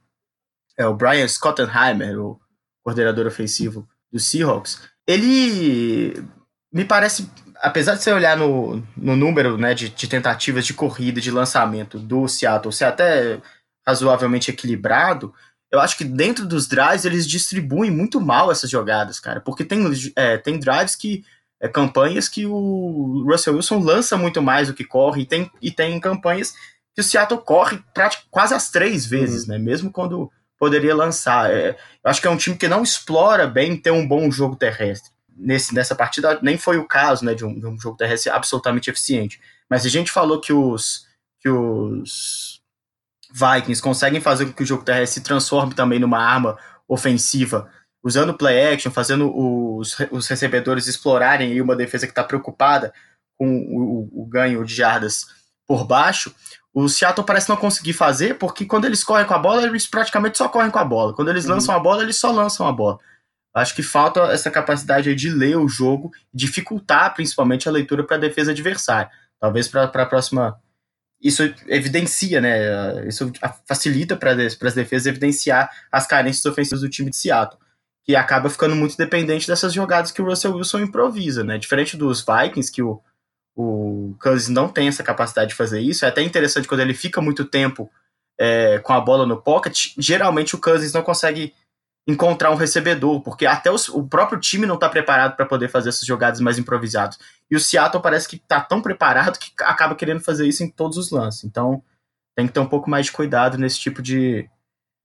[0.77, 2.37] É o Brian Schottenheimer, o
[2.83, 6.23] coordenador ofensivo do Seahawks, ele
[6.71, 7.29] me parece,
[7.61, 11.99] apesar de você olhar no, no número né, de, de tentativas de corrida, de lançamento
[11.99, 13.41] do Seattle ser até
[13.85, 15.33] razoavelmente equilibrado,
[15.71, 19.83] eu acho que dentro dos drives eles distribuem muito mal essas jogadas, cara, porque tem,
[20.15, 21.25] é, tem drives que.
[21.61, 25.71] É, campanhas que o Russell Wilson lança muito mais do que corre, e tem, e
[25.71, 26.53] tem campanhas
[26.93, 27.81] que o Seattle corre
[28.29, 29.53] quase as três vezes, uhum.
[29.53, 29.57] né?
[29.57, 30.29] Mesmo quando
[30.59, 31.51] poderia lançar.
[31.51, 34.55] É, eu acho que é um time que não explora bem ter um bom jogo
[34.55, 35.11] terrestre.
[35.35, 38.89] Nesse, nessa partida nem foi o caso né, de, um, de um jogo terrestre absolutamente
[38.89, 39.41] eficiente.
[39.69, 41.07] Mas a gente falou que os,
[41.41, 42.52] que os
[43.33, 46.57] Vikings conseguem fazer com que o jogo terrestre se transforme também numa arma
[46.87, 47.67] ofensiva,
[48.03, 52.93] usando play action, fazendo os, os recebedores explorarem uma defesa que está preocupada
[53.37, 55.25] com o, o ganho de jardas
[55.65, 56.33] por baixo
[56.73, 60.39] o Seattle parece não conseguir fazer, porque quando eles correm com a bola, eles praticamente
[60.39, 61.13] só correm com a bola.
[61.13, 61.51] Quando eles uhum.
[61.51, 62.97] lançam a bola, eles só lançam a bola.
[63.53, 68.19] Acho que falta essa capacidade de ler o jogo, dificultar principalmente a leitura para a
[68.19, 69.11] defesa adversária.
[69.39, 70.59] Talvez para a próxima.
[71.23, 73.07] Isso evidencia, né?
[73.07, 73.31] Isso
[73.65, 77.59] facilita para as defesas evidenciar as carências ofensivas do time de Seattle,
[78.03, 81.57] que acaba ficando muito dependente dessas jogadas que o Russell Wilson improvisa, né?
[81.57, 83.01] Diferente dos Vikings, que o,
[83.55, 86.03] o Cousins não tem essa capacidade de fazer isso.
[86.03, 87.89] É até interessante quando ele fica muito tempo
[88.37, 89.93] é, com a bola no pocket.
[89.97, 91.53] Geralmente o Cousins não consegue
[92.07, 95.89] encontrar um recebedor, porque até os, o próprio time não está preparado para poder fazer
[95.89, 97.17] essas jogadas mais improvisadas.
[97.49, 100.97] E o Seattle parece que está tão preparado que acaba querendo fazer isso em todos
[100.97, 101.43] os lances.
[101.43, 101.81] Então
[102.35, 104.49] tem que ter um pouco mais de cuidado nesse tipo de,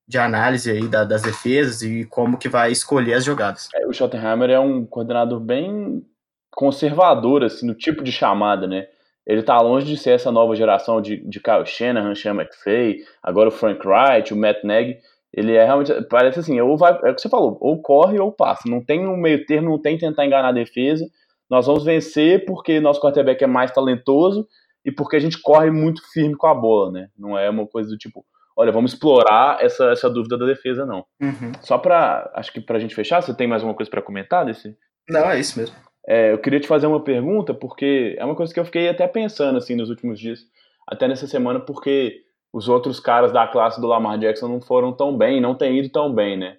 [0.08, 3.68] de análise aí da, das defesas e como que vai escolher as jogadas.
[3.74, 6.04] É, o Schottenheimer é um coordenador bem
[6.50, 8.88] conservador, assim, no tipo de chamada, né?
[9.28, 13.50] ele tá longe de ser essa nova geração de, de Kyle Shanahan, Sean McFay, agora
[13.50, 14.98] o Frank Wright, o Matt Nagy.
[15.32, 18.32] Ele é realmente, parece assim, ou vai, é o que você falou, ou corre ou
[18.32, 18.62] passa.
[18.66, 21.06] Não tem um meio termo, não tem tentar enganar a defesa.
[21.50, 24.46] Nós vamos vencer porque nosso quarterback é mais talentoso
[24.84, 27.08] e porque a gente corre muito firme com a bola, né?
[27.16, 28.24] Não é uma coisa do tipo,
[28.56, 31.04] olha, vamos explorar essa, essa dúvida da defesa, não.
[31.20, 31.52] Uhum.
[31.60, 34.76] Só pra, acho que pra gente fechar, você tem mais alguma coisa para comentar desse?
[35.08, 35.76] Não, é isso mesmo.
[36.06, 39.06] É, eu queria te fazer uma pergunta, porque é uma coisa que eu fiquei até
[39.06, 40.40] pensando, assim, nos últimos dias,
[40.86, 42.22] até nessa semana, porque
[42.52, 45.90] os outros caras da classe do Lamar Jackson não foram tão bem, não têm ido
[45.90, 46.56] tão bem, né?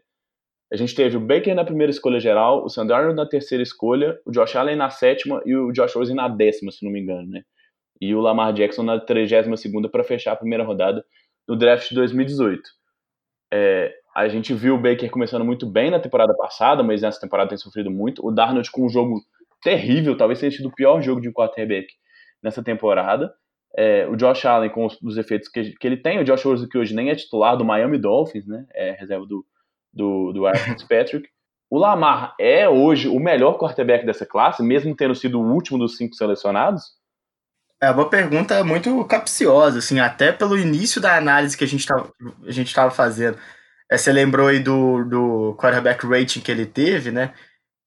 [0.72, 4.32] A gente teve o Baker na primeira escolha geral, o Sandarno na terceira escolha, o
[4.32, 7.42] Josh Allen na sétima e o Josh Rosen na décima, se não me engano, né?
[8.00, 11.04] E o Lamar Jackson na trigésima segunda para fechar a primeira rodada
[11.48, 12.62] no draft de 2018.
[13.52, 17.50] É, a gente viu o Baker começando muito bem na temporada passada, mas nessa temporada
[17.50, 18.26] tem sofrido muito.
[18.26, 19.22] O Darnold com um jogo
[19.62, 21.88] terrível, talvez tenha sido o pior jogo de quarterback
[22.44, 23.34] nessa temporada.
[23.78, 26.68] É, o Josh Allen com os, os efeitos que, que, ele tem, o Josh Rosen
[26.68, 28.66] que hoje nem é titular do Miami Dolphins, né?
[28.74, 29.46] É reserva do,
[29.94, 31.28] do, do Fitzpatrick.
[31.70, 35.98] O Lamar é hoje o melhor quarterback dessa classe, mesmo tendo sido o último dos
[35.98, 36.84] cinco selecionados?
[37.82, 42.92] É uma pergunta muito capciosa, assim, até pelo início da análise que a gente estava
[42.92, 43.38] fazendo.
[43.90, 47.34] É, você lembrou aí do, do quarterback rating que ele teve, né?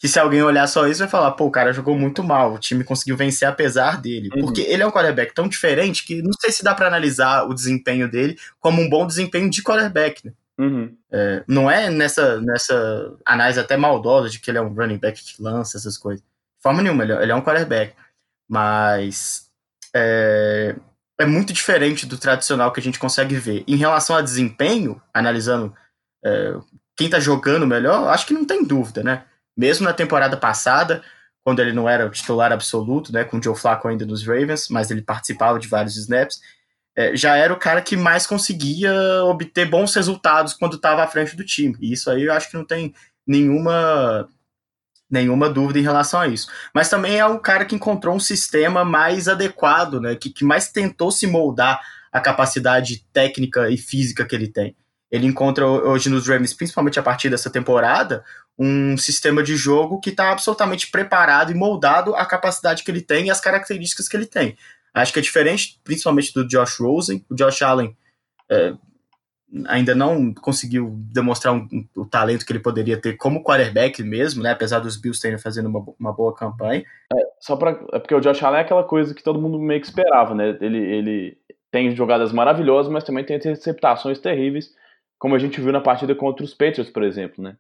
[0.03, 2.59] Que se alguém olhar só isso vai falar, pô, o cara jogou muito mal, o
[2.59, 4.31] time conseguiu vencer apesar dele.
[4.35, 4.41] Uhum.
[4.41, 7.55] Porque ele é um quarterback tão diferente que não sei se dá para analisar o
[7.55, 10.33] desempenho dele como um bom desempenho de quarterback, né?
[10.59, 10.93] Uhum.
[11.09, 15.23] É, não é nessa, nessa análise até maldosa de que ele é um running back
[15.23, 16.21] que lança essas coisas.
[16.21, 17.95] De forma nenhuma, ele, é, é um quarterback.
[18.51, 19.47] Mas
[19.95, 20.75] é,
[21.17, 23.63] é, muito diferente do tradicional que a gente consegue ver.
[23.69, 25.73] Em relação a desempenho, analisando
[26.25, 26.57] é,
[26.97, 29.27] quem tá jogando melhor, acho que não tem dúvida, né?
[29.57, 31.03] Mesmo na temporada passada,
[31.45, 34.69] quando ele não era o titular absoluto, né, com o Joe Flacco ainda nos Ravens,
[34.69, 36.41] mas ele participava de vários snaps,
[36.97, 38.93] é, já era o cara que mais conseguia
[39.25, 41.77] obter bons resultados quando estava à frente do time.
[41.81, 42.95] E isso aí eu acho que não tem
[43.27, 44.29] nenhuma
[45.11, 46.49] nenhuma dúvida em relação a isso.
[46.75, 50.71] Mas também é um cara que encontrou um sistema mais adequado, né, que, que mais
[50.73, 51.81] tentou se moldar
[52.11, 54.75] a capacidade técnica e física que ele tem.
[55.13, 58.25] Ele encontra hoje nos Ravens, principalmente a partir dessa temporada,
[58.59, 63.27] um sistema de jogo que está absolutamente preparado e moldado à capacidade que ele tem
[63.27, 64.57] e às características que ele tem.
[64.95, 67.23] Acho que é diferente, principalmente do Josh Rosen.
[67.31, 67.95] O Josh Allen
[68.51, 68.73] é,
[69.67, 74.43] ainda não conseguiu demonstrar um, um, o talento que ele poderia ter como quarterback mesmo,
[74.43, 74.51] né?
[74.51, 76.85] Apesar dos Bills terem fazendo uma, uma boa campanha.
[77.15, 79.81] É, só para é porque o Josh Allen é aquela coisa que todo mundo meio
[79.81, 80.57] que esperava, né?
[80.61, 81.39] Ele, ele
[81.71, 84.75] tem jogadas maravilhosas, mas também tem interceptações terríveis,
[85.23, 87.55] como a gente viu na partida contra os Patriots, por exemplo, né?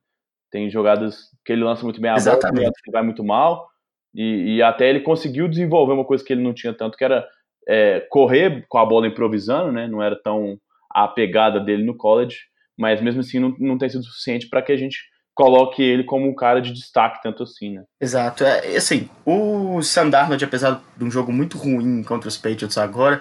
[0.50, 2.62] Tem jogadas que ele lança muito bem a Exatamente.
[2.62, 3.68] bola, que vai muito mal.
[4.12, 7.24] E, e, até ele conseguiu desenvolver uma coisa que ele não tinha tanto, que era
[7.68, 9.86] é, correr com a bola improvisando, né?
[9.86, 10.58] Não era tão
[10.90, 12.38] a pegada dele no college,
[12.76, 14.98] mas mesmo assim não, não tem sido suficiente para que a gente
[15.32, 17.84] coloque ele como um cara de destaque tanto assim, né?
[18.00, 18.42] Exato.
[18.42, 23.20] É, assim, o Sam Darnold, apesar de um jogo muito ruim contra os Patriots agora,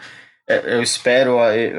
[0.49, 1.37] é, eu espero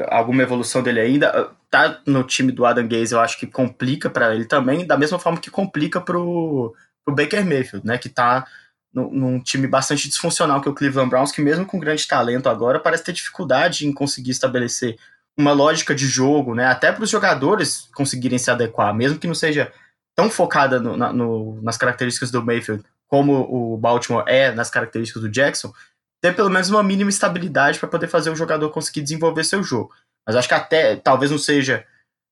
[0.09, 4.35] alguma evolução dele ainda tá no time do Adam Gaze, eu acho que complica para
[4.35, 8.45] ele também, da mesma forma que complica pro, pro Baker Mayfield, né, que tá
[8.93, 12.47] no, num time bastante disfuncional que é o Cleveland Browns, que mesmo com grande talento
[12.47, 14.99] agora, parece ter dificuldade em conseguir estabelecer
[15.35, 19.33] uma lógica de jogo, né, até para os jogadores conseguirem se adequar, mesmo que não
[19.33, 19.73] seja
[20.15, 25.23] tão focada no, na, no, nas características do Mayfield como o Baltimore é nas características
[25.23, 25.73] do Jackson,
[26.21, 29.91] ter pelo menos uma mínima estabilidade para poder fazer o jogador conseguir desenvolver seu jogo.
[30.25, 31.85] Mas acho que até, talvez não seja,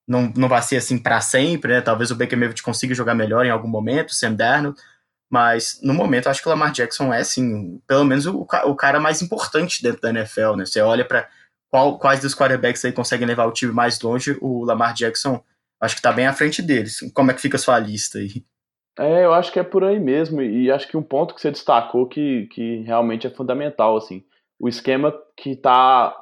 [0.07, 1.81] não, não vai ser assim para sempre, né?
[1.81, 4.79] Talvez o Baker Mayfield consiga jogar melhor em algum momento, Sam Darnold,
[5.31, 8.99] mas no momento acho que o Lamar Jackson é, sim, pelo menos o, o cara
[8.99, 10.65] mais importante dentro da NFL, né?
[10.65, 11.29] Você olha para
[11.99, 15.41] quais dos quarterbacks aí conseguem levar o time mais longe, o Lamar Jackson
[15.79, 16.99] acho que tá bem à frente deles.
[17.13, 18.43] Como é que fica a sua lista aí?
[18.99, 21.49] É, eu acho que é por aí mesmo, e acho que um ponto que você
[21.49, 24.23] destacou que, que realmente é fundamental, assim,
[24.59, 26.20] o esquema que tá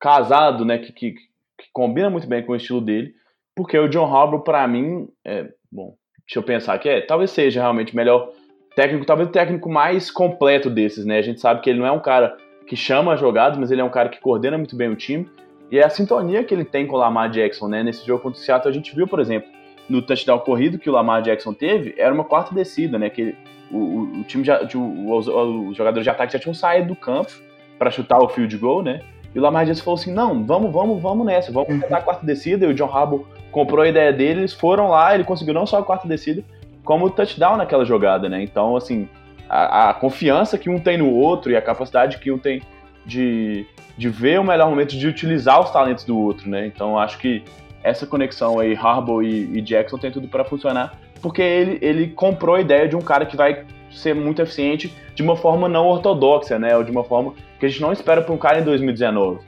[0.00, 3.12] casado, né, que, que, que, combina muito bem com o estilo dele,
[3.54, 5.94] porque o John Harbaugh, para mim, é, bom,
[6.26, 8.32] deixa eu pensar que é, talvez seja realmente melhor
[8.76, 11.92] técnico, talvez o técnico mais completo desses, né, a gente sabe que ele não é
[11.92, 14.96] um cara que chama jogadas, mas ele é um cara que coordena muito bem o
[14.96, 15.28] time,
[15.70, 18.38] e é a sintonia que ele tem com o Lamar Jackson, né, nesse jogo contra
[18.38, 19.50] o Seattle a gente viu, por exemplo,
[19.88, 23.34] no touchdown corrido que o Lamar Jackson teve, era uma quarta descida, né, que
[23.70, 26.96] o, o, o time já, o, os, os jogadores de ataque já tinham saído do
[26.96, 27.32] campo
[27.78, 29.00] para chutar o field goal, né,
[29.34, 31.80] e o Lamar Jackson falou assim: não, vamos, vamos, vamos nessa, vamos uhum.
[31.80, 32.66] tentar a quarta descida.
[32.66, 35.78] E o John Harbaugh comprou a ideia dele, eles foram lá, ele conseguiu não só
[35.78, 36.42] a quarta descida,
[36.84, 38.42] como o touchdown naquela jogada, né?
[38.42, 39.08] Então, assim,
[39.48, 42.62] a, a confiança que um tem no outro e a capacidade que um tem
[43.04, 46.66] de, de ver o melhor momento de utilizar os talentos do outro, né?
[46.66, 47.42] Então acho que
[47.82, 52.56] essa conexão aí, Harbaugh e, e Jackson, tem tudo para funcionar, porque ele, ele comprou
[52.56, 56.58] a ideia de um cara que vai ser muito eficiente de uma forma não ortodoxa,
[56.58, 56.76] né?
[56.76, 59.40] Ou de uma forma que a gente não espera para um cara em 2019,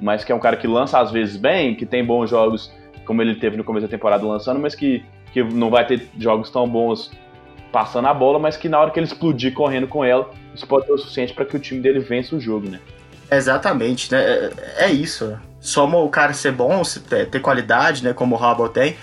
[0.00, 2.72] mas que é um cara que lança às vezes bem, que tem bons jogos,
[3.04, 6.50] como ele teve no começo da temporada lançando, mas que, que não vai ter jogos
[6.50, 7.10] tão bons
[7.70, 10.86] passando a bola, mas que na hora que ele explodir correndo com ela, isso pode
[10.86, 12.78] ser o suficiente para que o time dele vença o jogo, né?
[13.30, 14.20] Exatamente, né?
[14.20, 15.38] É, é isso.
[15.58, 18.12] Soma o cara ser bom, ter qualidade, né?
[18.12, 18.96] Como o Harbaugh tem.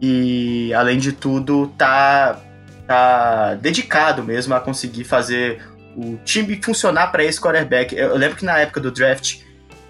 [0.00, 2.38] E, além de tudo, tá,
[2.86, 5.62] tá dedicado mesmo a conseguir fazer
[5.96, 7.94] o time funcionar para esse quarterback.
[7.94, 9.40] Eu, lembro que na época do draft,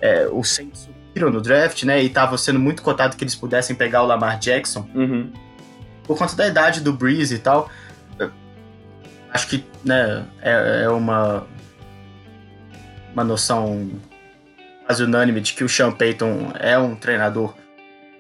[0.01, 2.03] é, os Saints subiram no draft, né?
[2.03, 4.89] E tava sendo muito cotado que eles pudessem pegar o Lamar Jackson.
[4.95, 5.33] Uhum.
[6.05, 7.69] Por conta da idade do Breeze e tal.
[9.33, 11.47] Acho que né, é, é uma,
[13.13, 13.91] uma noção
[14.87, 17.55] quase unânime de que o Sean Payton é um treinador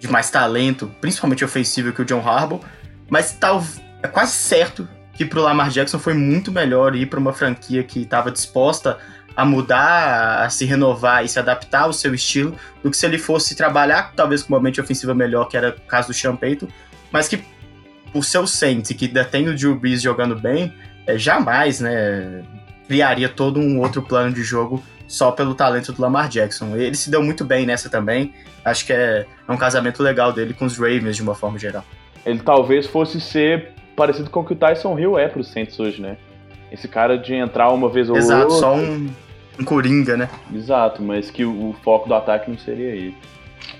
[0.00, 2.60] de mais talento, principalmente ofensivo, que o John Harbaugh,
[3.08, 3.64] mas tal,
[4.06, 7.82] é quase certo que para o Lamar Jackson foi muito melhor ir para uma franquia
[7.82, 8.98] que estava disposta
[9.34, 13.18] a mudar, a se renovar e se adaptar ao seu estilo, do que se ele
[13.18, 16.68] fosse trabalhar talvez com uma mente ofensiva melhor, que era o caso do Payton,
[17.12, 17.44] mas que
[18.12, 20.72] por seu Saints, que tem o Drew Brees jogando bem,
[21.06, 22.42] é, jamais né,
[22.88, 26.74] criaria todo um outro plano de jogo só pelo talento do Lamar Jackson.
[26.76, 28.32] Ele se deu muito bem nessa também.
[28.64, 31.84] Acho que é, é um casamento legal dele com os Ravens de uma forma geral.
[32.24, 35.80] Ele talvez fosse ser parecido com o que o Tyson Hill é para os Saints
[35.80, 36.16] hoje, né?
[36.70, 38.58] Esse cara de entrar uma vez ou Exato, outra.
[38.58, 39.08] só um,
[39.58, 40.28] um coringa, né?
[40.54, 43.16] Exato, mas que o, o, foco do ataque não seria ele.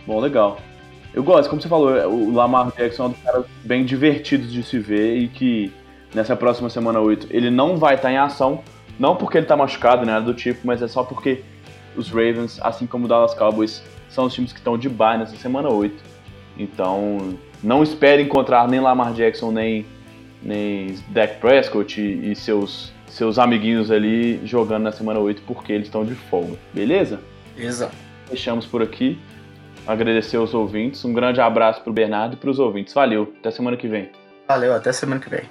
[0.06, 0.58] Bom, legal.
[1.12, 4.62] Eu gosto, como você falou, o Lamar Jackson é um dos caras bem divertidos de
[4.62, 5.72] se ver e que
[6.14, 8.62] nessa próxima semana 8 ele não vai estar em ação,
[8.98, 11.42] não porque ele está machucado, nada do tipo, mas é só porque
[11.96, 15.36] os Ravens, assim como o Dallas Cowboys, são os times que estão de bye nessa
[15.36, 15.94] semana 8.
[16.58, 19.84] Então, não espere encontrar nem Lamar Jackson, nem,
[20.46, 25.88] nem Dak Prescott e, e seus, seus amiguinhos ali jogando na semana 8, porque eles
[25.88, 26.56] estão de folga.
[26.72, 27.20] Beleza?
[27.54, 27.90] Beleza.
[28.28, 29.18] Fechamos por aqui.
[29.86, 31.04] Agradecer aos ouvintes.
[31.04, 32.92] Um grande abraço para o Bernardo e para os ouvintes.
[32.92, 33.32] Valeu.
[33.38, 34.10] Até semana que vem.
[34.48, 35.42] Valeu, até semana que vem.